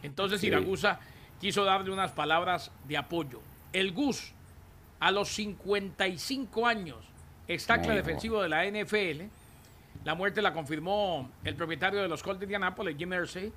Entonces 0.00 0.40
Siragusa 0.40 1.00
quiso 1.40 1.64
darle 1.64 1.90
unas 1.90 2.12
palabras 2.12 2.70
de 2.86 2.96
apoyo. 2.96 3.40
El 3.72 3.90
Gus, 3.90 4.32
a 5.00 5.10
los 5.10 5.30
55 5.30 6.68
años, 6.68 6.98
Estacle 7.48 7.96
defensivo 7.96 8.40
de 8.40 8.48
la 8.48 8.64
NFL. 8.64 9.24
La 10.04 10.14
muerte 10.14 10.40
la 10.40 10.52
confirmó 10.52 11.32
el 11.42 11.56
propietario 11.56 12.00
de 12.00 12.06
los 12.06 12.22
Colts 12.22 12.38
de 12.38 12.44
Indianapolis, 12.46 12.96
Jim 12.96 13.08
Mersey, 13.08 13.52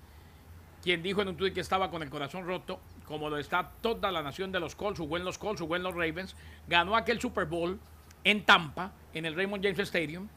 quien 0.81 1.03
dijo 1.03 1.21
en 1.21 1.27
un 1.27 1.37
tweet 1.37 1.53
que 1.53 1.61
estaba 1.61 1.91
con 1.91 2.01
el 2.01 2.09
corazón 2.09 2.47
roto, 2.47 2.79
como 3.09 3.27
lo 3.27 3.39
está 3.39 3.71
toda 3.81 4.11
la 4.11 4.21
nación 4.21 4.51
de 4.51 4.59
los 4.59 4.75
Colts, 4.75 4.99
jugó 4.99 5.17
en 5.17 5.25
los 5.25 5.39
Colts, 5.39 5.61
jugó 5.61 5.75
en 5.75 5.81
los 5.81 5.95
Ravens, 5.95 6.35
ganó 6.67 6.95
aquel 6.95 7.19
Super 7.19 7.45
Bowl 7.45 7.79
en 8.23 8.45
Tampa, 8.45 8.91
en 9.15 9.25
el 9.25 9.35
Raymond 9.35 9.63
James 9.63 9.79
Stadium, 9.79 10.27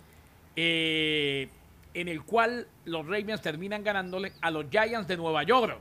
eh, 0.56 1.50
en 1.92 2.08
el 2.08 2.22
cual 2.24 2.66
los 2.86 3.06
Ravens 3.06 3.42
terminan 3.42 3.84
ganándole 3.84 4.32
a 4.40 4.50
los 4.50 4.70
Giants 4.70 5.06
de 5.06 5.18
Nueva 5.18 5.42
York. 5.42 5.78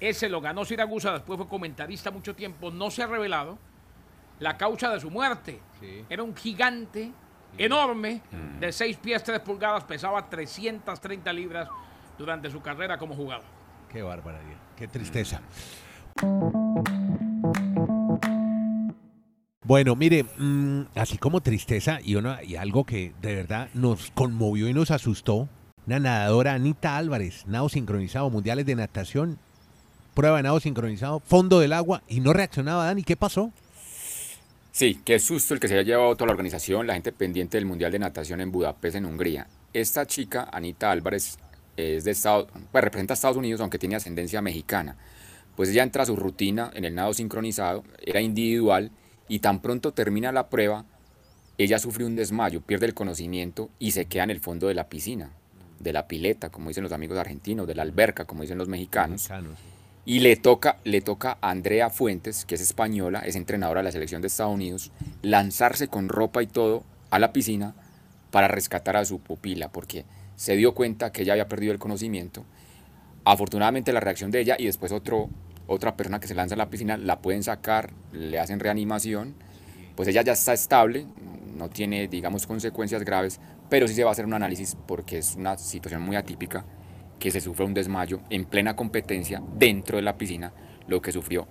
Ese 0.00 0.28
lo 0.28 0.40
ganó 0.40 0.64
Siragusa, 0.64 1.12
después 1.12 1.36
fue 1.36 1.46
comentarista 1.48 2.10
mucho 2.10 2.34
tiempo, 2.34 2.72
no 2.72 2.90
se 2.90 3.04
ha 3.04 3.06
revelado 3.06 3.56
la 4.40 4.56
causa 4.56 4.92
de 4.92 4.98
su 4.98 5.12
muerte. 5.12 5.60
Era 6.10 6.24
un 6.24 6.34
gigante 6.34 7.12
enorme 7.56 8.20
mm. 8.32 8.58
de 8.58 8.72
6 8.72 8.96
pies 8.96 9.22
3 9.22 9.38
pulgadas, 9.38 9.84
pesaba 9.84 10.28
330 10.28 11.32
libras 11.32 11.68
durante 12.18 12.50
su 12.50 12.60
carrera 12.60 12.98
como 12.98 13.14
jugador. 13.14 13.44
Qué 13.88 14.02
barbaridad, 14.02 14.56
qué 14.82 14.88
tristeza. 14.88 15.40
Bueno, 19.64 19.94
mire, 19.94 20.24
mm, 20.24 20.86
así 20.96 21.18
como 21.18 21.40
tristeza 21.40 22.00
y, 22.02 22.16
y 22.44 22.56
algo 22.56 22.84
que 22.84 23.12
de 23.22 23.36
verdad 23.36 23.68
nos 23.74 24.10
conmovió 24.10 24.68
y 24.68 24.74
nos 24.74 24.90
asustó, 24.90 25.48
una 25.86 26.00
nadadora 26.00 26.54
Anita 26.54 26.96
Álvarez, 26.96 27.46
nado 27.46 27.68
sincronizado, 27.68 28.28
mundiales 28.28 28.66
de 28.66 28.74
natación, 28.74 29.38
prueba 30.14 30.38
de 30.38 30.42
nado 30.42 30.58
sincronizado, 30.58 31.20
fondo 31.20 31.60
del 31.60 31.74
agua 31.74 32.02
y 32.08 32.18
no 32.18 32.32
reaccionaba, 32.32 32.86
Dani, 32.86 33.04
¿qué 33.04 33.16
pasó? 33.16 33.52
Sí, 34.72 35.00
qué 35.04 35.20
susto 35.20 35.54
el 35.54 35.60
que 35.60 35.68
se 35.68 35.74
haya 35.74 35.84
llevado 35.84 36.16
toda 36.16 36.26
la 36.26 36.32
organización, 36.32 36.88
la 36.88 36.94
gente 36.94 37.12
pendiente 37.12 37.56
del 37.56 37.66
Mundial 37.66 37.92
de 37.92 38.00
Natación 38.00 38.40
en 38.40 38.50
Budapest, 38.50 38.96
en 38.96 39.04
Hungría. 39.04 39.46
Esta 39.72 40.06
chica, 40.06 40.48
Anita 40.52 40.90
Álvarez, 40.90 41.38
es 41.76 42.04
de 42.04 42.10
Estados, 42.10 42.48
pues 42.70 42.84
representa 42.84 43.12
a 43.12 43.16
Estados 43.16 43.36
Unidos, 43.36 43.60
aunque 43.60 43.78
tiene 43.78 43.96
ascendencia 43.96 44.42
mexicana. 44.42 44.96
Pues 45.56 45.68
ella 45.68 45.82
entra 45.82 46.02
a 46.02 46.06
su 46.06 46.16
rutina 46.16 46.70
en 46.74 46.84
el 46.84 46.94
nado 46.94 47.12
sincronizado, 47.14 47.84
era 48.00 48.20
individual, 48.20 48.90
y 49.28 49.38
tan 49.38 49.60
pronto 49.60 49.92
termina 49.92 50.32
la 50.32 50.48
prueba, 50.48 50.84
ella 51.58 51.78
sufre 51.78 52.04
un 52.04 52.16
desmayo, 52.16 52.60
pierde 52.60 52.86
el 52.86 52.94
conocimiento 52.94 53.70
y 53.78 53.92
se 53.92 54.06
queda 54.06 54.24
en 54.24 54.30
el 54.30 54.40
fondo 54.40 54.68
de 54.68 54.74
la 54.74 54.88
piscina, 54.88 55.30
de 55.80 55.92
la 55.92 56.08
pileta, 56.08 56.50
como 56.50 56.68
dicen 56.68 56.82
los 56.82 56.92
amigos 56.92 57.18
argentinos, 57.18 57.66
de 57.66 57.74
la 57.74 57.82
alberca, 57.82 58.24
como 58.24 58.42
dicen 58.42 58.58
los 58.58 58.68
mexicanos. 58.68 59.22
mexicanos. 59.22 59.58
Y 60.04 60.20
le 60.20 60.36
toca, 60.36 60.78
le 60.84 61.00
toca 61.00 61.38
a 61.40 61.50
Andrea 61.50 61.88
Fuentes, 61.88 62.44
que 62.44 62.56
es 62.56 62.60
española, 62.60 63.20
es 63.20 63.36
entrenadora 63.36 63.80
de 63.80 63.84
la 63.84 63.92
selección 63.92 64.20
de 64.20 64.28
Estados 64.28 64.54
Unidos, 64.54 64.90
lanzarse 65.22 65.86
con 65.88 66.08
ropa 66.08 66.42
y 66.42 66.46
todo 66.46 66.82
a 67.10 67.18
la 67.18 67.32
piscina 67.32 67.74
para 68.32 68.48
rescatar 68.48 68.96
a 68.96 69.04
su 69.04 69.20
pupila, 69.20 69.70
porque 69.70 70.04
se 70.36 70.56
dio 70.56 70.74
cuenta 70.74 71.12
que 71.12 71.22
ella 71.22 71.32
había 71.32 71.48
perdido 71.48 71.72
el 71.72 71.78
conocimiento. 71.78 72.44
Afortunadamente 73.24 73.92
la 73.92 74.00
reacción 74.00 74.30
de 74.30 74.40
ella 74.40 74.56
y 74.58 74.66
después 74.66 74.92
otra 74.92 75.96
persona 75.96 76.20
que 76.20 76.26
se 76.26 76.34
lanza 76.34 76.54
a 76.54 76.58
la 76.58 76.70
piscina 76.70 76.96
la 76.96 77.20
pueden 77.20 77.42
sacar, 77.42 77.92
le 78.12 78.38
hacen 78.38 78.60
reanimación, 78.60 79.34
pues 79.94 80.08
ella 80.08 80.22
ya 80.22 80.32
está 80.32 80.52
estable, 80.52 81.06
no 81.56 81.68
tiene, 81.68 82.08
digamos, 82.08 82.46
consecuencias 82.46 83.04
graves, 83.04 83.40
pero 83.68 83.86
sí 83.86 83.94
se 83.94 84.04
va 84.04 84.10
a 84.10 84.12
hacer 84.12 84.26
un 84.26 84.34
análisis 84.34 84.76
porque 84.86 85.18
es 85.18 85.36
una 85.36 85.56
situación 85.58 86.02
muy 86.02 86.16
atípica 86.16 86.64
que 87.18 87.30
se 87.30 87.40
sufre 87.40 87.64
un 87.64 87.74
desmayo 87.74 88.20
en 88.30 88.44
plena 88.46 88.74
competencia 88.74 89.42
dentro 89.54 89.96
de 89.96 90.02
la 90.02 90.18
piscina, 90.18 90.52
lo 90.88 91.00
que 91.00 91.12
sufrió 91.12 91.46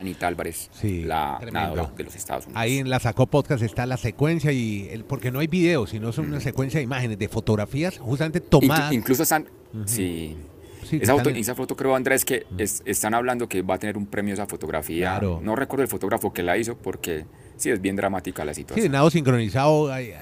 Anita 0.00 0.26
Álvarez, 0.26 0.70
Sí, 0.72 1.02
la 1.04 1.36
tremendo. 1.38 1.60
nadadora 1.76 1.92
de 1.96 2.04
los 2.04 2.14
Estados 2.16 2.46
Unidos. 2.46 2.60
Ahí 2.60 2.78
en 2.78 2.88
la 2.88 2.98
Sacó 3.00 3.26
Podcast 3.26 3.62
está 3.62 3.84
la 3.86 3.96
secuencia 3.98 4.50
y 4.50 4.88
el, 4.90 5.04
porque 5.04 5.30
no 5.30 5.40
hay 5.40 5.46
video, 5.46 5.86
sino 5.86 6.10
son 6.12 6.26
una 6.28 6.40
secuencia 6.40 6.78
de 6.78 6.84
imágenes, 6.84 7.18
de 7.18 7.28
fotografías 7.28 7.98
justamente 7.98 8.40
tomadas. 8.40 8.92
incluso 8.92 9.22
están, 9.24 9.46
sí, 9.84 10.36
Sí, 10.82 10.98
que 10.98 11.04
esa, 11.04 11.12
foto, 11.12 11.28
están 11.28 11.40
esa 11.40 11.54
foto 11.54 11.76
creo, 11.76 11.94
Andrés, 11.94 12.24
que 12.24 12.46
es- 12.56 12.82
están 12.86 13.12
hablando 13.14 13.48
que 13.48 13.60
va 13.62 13.74
a 13.74 13.78
tener 13.78 13.96
un 13.98 14.06
premio 14.06 14.32
esa 14.34 14.46
fotografía. 14.46 15.10
Claro. 15.18 15.40
No 15.42 15.54
recuerdo 15.54 15.82
el 15.82 15.88
fotógrafo 15.88 16.32
que 16.32 16.42
la 16.42 16.56
hizo 16.56 16.76
porque 16.78 17.26
sí 17.56 17.68
es 17.70 17.80
bien 17.80 17.94
dramática 17.94 18.44
la 18.44 18.54
Sí, 18.54 18.62
situación. 18.62 18.90
nado 18.90 19.10
sincronizado, 19.10 19.92
ahí, 19.92 20.12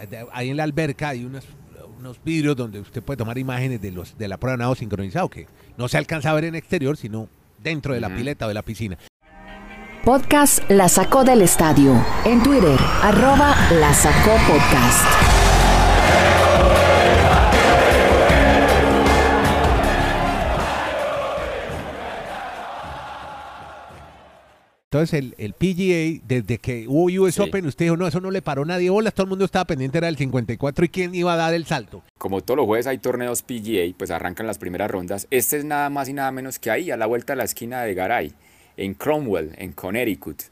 en 0.50 0.56
la 0.56 0.64
alberca 0.64 1.10
hay 1.10 1.24
unos, 1.24 1.44
unos 2.00 2.20
vidrios 2.24 2.56
donde 2.56 2.80
usted 2.80 3.02
puede 3.02 3.16
tomar 3.16 3.38
imágenes 3.38 3.80
de 3.80 3.92
los 3.92 4.18
de 4.18 4.26
la 4.28 4.36
prueba 4.36 4.56
de 4.56 4.62
nado 4.64 4.74
sincronizado, 4.74 5.30
que 5.30 5.46
no 5.78 5.86
se 5.88 5.96
alcanza 5.96 6.30
a 6.30 6.34
ver 6.34 6.44
en 6.44 6.56
exterior, 6.56 6.96
sino 6.96 7.28
dentro 7.62 7.94
de 7.94 8.00
la 8.00 8.08
Ujú. 8.08 8.16
pileta 8.16 8.44
o 8.44 8.48
de 8.48 8.54
la 8.54 8.62
piscina. 8.62 8.98
Podcast 10.04 10.68
La 10.70 10.88
Sacó 10.88 11.24
del 11.24 11.42
Estadio. 11.42 11.94
En 12.24 12.42
Twitter, 12.42 12.78
arroba 13.02 13.54
La 13.72 13.92
Sacó 13.92 14.32
Podcast. 14.48 15.04
Entonces 24.90 25.18
el, 25.18 25.34
el 25.36 25.52
PGA, 25.52 26.24
desde 26.26 26.56
que 26.56 26.86
hubo 26.88 27.04
US 27.22 27.34
Sí. 27.34 27.42
Open, 27.42 27.66
usted 27.66 27.84
dijo, 27.84 27.98
no, 27.98 28.06
eso 28.06 28.22
no 28.22 28.30
le 28.30 28.40
paró 28.40 28.64
nadie 28.64 28.88
bolas, 28.88 29.12
todo 29.12 29.24
el 29.24 29.28
mundo 29.28 29.44
estaba 29.44 29.66
pendiente, 29.66 29.98
era 29.98 30.06
del 30.06 30.16
54 30.16 30.86
y 30.86 30.88
quién 30.88 31.14
iba 31.14 31.34
a 31.34 31.36
dar 31.36 31.52
el 31.52 31.66
salto. 31.66 32.02
Como 32.16 32.40
todos 32.40 32.56
los 32.56 32.64
jueves 32.66 32.86
hay 32.86 32.96
torneos 32.96 33.42
PGA, 33.42 33.94
pues 33.98 34.10
arrancan 34.10 34.46
las 34.46 34.56
primeras 34.56 34.90
rondas. 34.90 35.26
Este 35.30 35.58
es 35.58 35.66
nada 35.66 35.90
más 35.90 36.08
y 36.08 36.14
nada 36.14 36.32
menos 36.32 36.58
que 36.58 36.70
ahí, 36.70 36.90
a 36.90 36.96
la 36.96 37.04
vuelta 37.04 37.34
de 37.34 37.36
la 37.36 37.44
esquina 37.44 37.82
de 37.82 37.92
Garay, 37.92 38.32
en 38.78 38.94
Cromwell, 38.94 39.52
en 39.58 39.72
Connecticut. 39.72 40.42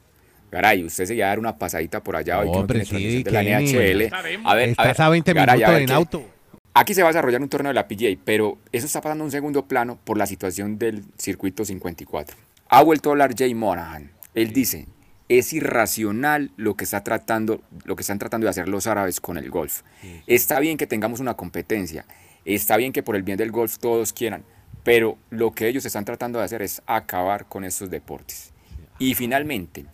Garay, 0.51 0.83
usted 0.83 1.05
se 1.05 1.15
iba 1.15 1.25
a 1.25 1.29
dar 1.29 1.39
una 1.39 1.57
pasadita 1.57 2.01
por 2.03 2.15
allá 2.15 2.39
hoy 2.39 2.45
que 2.47 2.51
no 2.53 2.59
Hombre, 2.59 2.79
tiene 2.85 3.11
sí, 3.17 3.23
transmisión 3.23 3.81
de 3.83 3.93
la. 3.95 4.07
NHL. 4.07 4.13
A 4.45 4.53
ver, 4.55 4.69
a 4.69 4.71
Estás 4.71 4.85
ver, 4.97 5.01
a 5.01 5.09
20 5.09 5.33
Garay, 5.33 5.55
minutos 5.57 5.69
a 5.69 5.73
ver 5.73 5.81
en 5.81 5.87
qué- 5.87 5.93
auto. 5.93 6.25
Aquí 6.73 6.93
se 6.93 7.01
va 7.01 7.09
a 7.09 7.11
desarrollar 7.11 7.41
un 7.41 7.49
torneo 7.49 7.69
de 7.71 7.73
la 7.73 7.87
PGA, 7.87 8.15
pero 8.23 8.59
eso 8.71 8.85
está 8.85 9.01
pasando 9.01 9.23
en 9.23 9.25
un 9.25 9.31
segundo 9.31 9.65
plano 9.65 9.97
por 10.03 10.17
la 10.17 10.27
situación 10.27 10.77
del 10.77 11.03
circuito 11.17 11.65
54. 11.65 12.37
Ha 12.69 12.83
vuelto 12.83 13.09
a 13.09 13.13
hablar 13.13 13.33
Jay 13.35 13.55
Monahan. 13.55 14.11
Él 14.35 14.53
dice, 14.53 14.85
es 15.27 15.51
irracional 15.53 16.51
lo 16.55 16.75
que, 16.75 16.83
está 16.83 17.03
tratando, 17.03 17.61
lo 17.85 17.95
que 17.95 18.01
están 18.01 18.19
tratando 18.19 18.45
de 18.45 18.51
hacer 18.51 18.67
los 18.69 18.85
árabes 18.87 19.19
con 19.19 19.37
el 19.39 19.49
golf. 19.49 19.81
Está 20.27 20.59
bien 20.59 20.77
que 20.77 20.85
tengamos 20.85 21.19
una 21.19 21.33
competencia, 21.33 22.05
está 22.45 22.77
bien 22.77 22.93
que 22.93 23.01
por 23.03 23.15
el 23.15 23.23
bien 23.23 23.37
del 23.37 23.51
golf 23.51 23.77
todos 23.79 24.13
quieran, 24.13 24.43
pero 24.87 25.17
lo 25.31 25.51
que 25.51 25.67
ellos 25.67 25.85
están 25.85 26.05
tratando 26.05 26.39
de 26.39 26.45
hacer 26.45 26.61
es 26.61 26.81
acabar 26.85 27.45
con 27.45 27.65
estos 27.65 27.89
deportes. 27.89 28.53
Y 28.99 29.15
finalmente, 29.15 29.85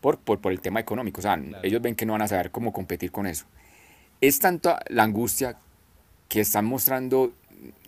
por, 0.00 0.18
por, 0.18 0.40
por 0.40 0.50
el 0.50 0.60
tema 0.60 0.80
económico, 0.80 1.20
o 1.20 1.22
sea, 1.22 1.40
ellos 1.62 1.80
ven 1.80 1.94
que 1.94 2.04
no 2.04 2.14
van 2.14 2.22
a 2.22 2.28
saber 2.28 2.50
cómo 2.50 2.72
competir 2.72 3.12
con 3.12 3.28
eso 3.28 3.46
es 4.22 4.38
tanta 4.38 4.80
la 4.88 5.02
angustia 5.02 5.58
que 6.28 6.40
están 6.40 6.64
mostrando, 6.64 7.34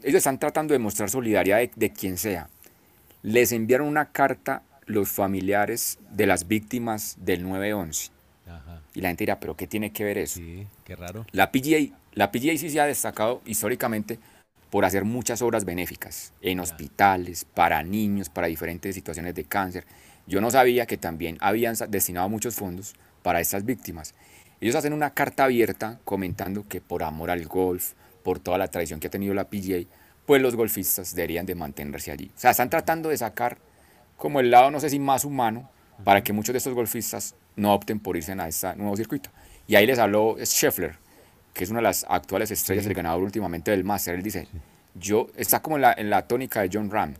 ellos 0.02 0.18
están 0.18 0.38
tratando 0.38 0.74
de 0.74 0.80
mostrar 0.80 1.08
solidaridad 1.08 1.58
de, 1.58 1.70
de 1.74 1.90
quien 1.92 2.18
sea. 2.18 2.50
Les 3.22 3.52
enviaron 3.52 3.88
una 3.88 4.10
carta 4.10 4.62
los 4.84 5.08
familiares 5.08 5.98
de 6.10 6.26
las 6.26 6.46
víctimas 6.46 7.16
del 7.20 7.46
9-11. 7.46 8.10
Y 8.94 9.00
la 9.00 9.08
gente 9.08 9.22
dirá, 9.22 9.40
pero 9.40 9.56
¿qué 9.56 9.66
tiene 9.66 9.92
que 9.92 10.04
ver 10.04 10.18
eso? 10.18 10.38
Sí, 10.38 10.66
qué 10.84 10.94
raro. 10.94 11.24
La 11.32 11.50
PGA, 11.50 11.96
la 12.12 12.30
PGA 12.30 12.56
sí 12.56 12.68
se 12.68 12.80
ha 12.80 12.86
destacado 12.86 13.40
históricamente 13.44 14.18
por 14.74 14.84
hacer 14.84 15.04
muchas 15.04 15.40
obras 15.40 15.64
benéficas 15.64 16.32
en 16.42 16.58
hospitales, 16.58 17.44
para 17.44 17.84
niños, 17.84 18.28
para 18.28 18.48
diferentes 18.48 18.92
situaciones 18.92 19.32
de 19.32 19.44
cáncer. 19.44 19.86
Yo 20.26 20.40
no 20.40 20.50
sabía 20.50 20.84
que 20.84 20.96
también 20.96 21.38
habían 21.40 21.76
destinado 21.90 22.28
muchos 22.28 22.56
fondos 22.56 22.94
para 23.22 23.40
estas 23.40 23.64
víctimas. 23.64 24.16
Ellos 24.60 24.74
hacen 24.74 24.92
una 24.92 25.10
carta 25.10 25.44
abierta 25.44 26.00
comentando 26.02 26.66
que 26.66 26.80
por 26.80 27.04
amor 27.04 27.30
al 27.30 27.46
golf, 27.46 27.92
por 28.24 28.40
toda 28.40 28.58
la 28.58 28.66
tradición 28.66 28.98
que 28.98 29.06
ha 29.06 29.10
tenido 29.10 29.32
la 29.32 29.48
PGA, 29.48 29.86
pues 30.26 30.42
los 30.42 30.56
golfistas 30.56 31.14
deberían 31.14 31.46
de 31.46 31.54
mantenerse 31.54 32.10
allí. 32.10 32.32
O 32.34 32.40
sea, 32.40 32.50
están 32.50 32.68
tratando 32.68 33.10
de 33.10 33.16
sacar 33.16 33.58
como 34.16 34.40
el 34.40 34.50
lado, 34.50 34.72
no 34.72 34.80
sé 34.80 34.90
si 34.90 34.98
más 34.98 35.24
humano, 35.24 35.70
para 36.02 36.24
que 36.24 36.32
muchos 36.32 36.52
de 36.52 36.58
estos 36.58 36.74
golfistas 36.74 37.36
no 37.54 37.72
opten 37.72 38.00
por 38.00 38.16
irse 38.16 38.32
a 38.32 38.48
este 38.48 38.74
nuevo 38.74 38.96
circuito. 38.96 39.30
Y 39.68 39.76
ahí 39.76 39.86
les 39.86 40.00
habló 40.00 40.36
Scheffler, 40.40 40.98
que 41.54 41.64
es 41.64 41.70
una 41.70 41.78
de 41.78 41.84
las 41.84 42.04
actuales 42.08 42.50
estrellas, 42.50 42.84
el 42.84 42.92
ganador 42.94 43.22
últimamente 43.22 43.70
del 43.70 43.84
Master. 43.84 44.14
Él 44.16 44.22
dice, 44.22 44.46
yo, 44.94 45.28
está 45.36 45.62
como 45.62 45.76
en 45.76 45.82
la, 45.82 45.94
en 45.96 46.10
la 46.10 46.26
tónica 46.28 46.60
de 46.60 46.68
John 46.70 46.90
Ram, 46.90 47.14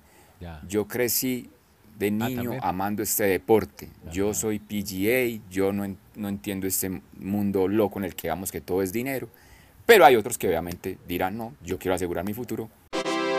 yo 0.68 0.86
crecí 0.86 1.48
de 1.98 2.10
niño 2.10 2.42
también. 2.42 2.60
amando 2.62 3.02
este 3.02 3.24
deporte. 3.24 3.88
Yo 4.12 4.34
soy 4.34 4.58
PGA, 4.58 5.40
yo 5.50 5.72
no, 5.72 5.84
en- 5.84 5.96
no 6.16 6.28
entiendo 6.28 6.66
este 6.66 7.00
mundo 7.18 7.66
loco 7.68 7.98
en 8.00 8.04
el 8.04 8.14
que 8.14 8.28
vamos 8.28 8.50
que 8.52 8.60
todo 8.60 8.82
es 8.82 8.92
dinero. 8.92 9.28
Pero 9.86 10.04
hay 10.04 10.16
otros 10.16 10.36
que 10.36 10.48
obviamente 10.48 10.98
dirán, 11.06 11.38
no, 11.38 11.54
yo 11.62 11.78
quiero 11.78 11.94
asegurar 11.94 12.24
mi 12.24 12.34
futuro. 12.34 12.68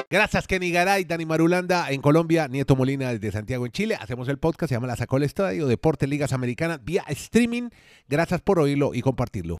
Gracias, 0.10 0.48
Kenny 0.48 0.72
Garay, 0.72 1.04
Dani 1.04 1.26
Marulanda 1.26 1.90
en 1.90 2.00
Colombia, 2.00 2.48
Nieto 2.48 2.76
Molina 2.76 3.12
desde 3.12 3.32
Santiago 3.32 3.66
en 3.66 3.72
Chile. 3.72 3.98
Hacemos 4.00 4.30
el 4.30 4.38
podcast, 4.38 4.70
se 4.70 4.76
llama 4.76 4.88
La 4.88 4.96
Sacó 4.96 5.18
el 5.18 5.24
Estadio, 5.24 5.68
Deporte 5.68 6.08
Ligas 6.08 6.32
Americanas, 6.32 6.80
vía 6.86 7.04
streaming. 7.10 7.70
Gracias 8.08 8.40
por 8.42 8.60
oírlo 8.60 8.94
y 8.94 9.02
compartirlo. 9.02 9.58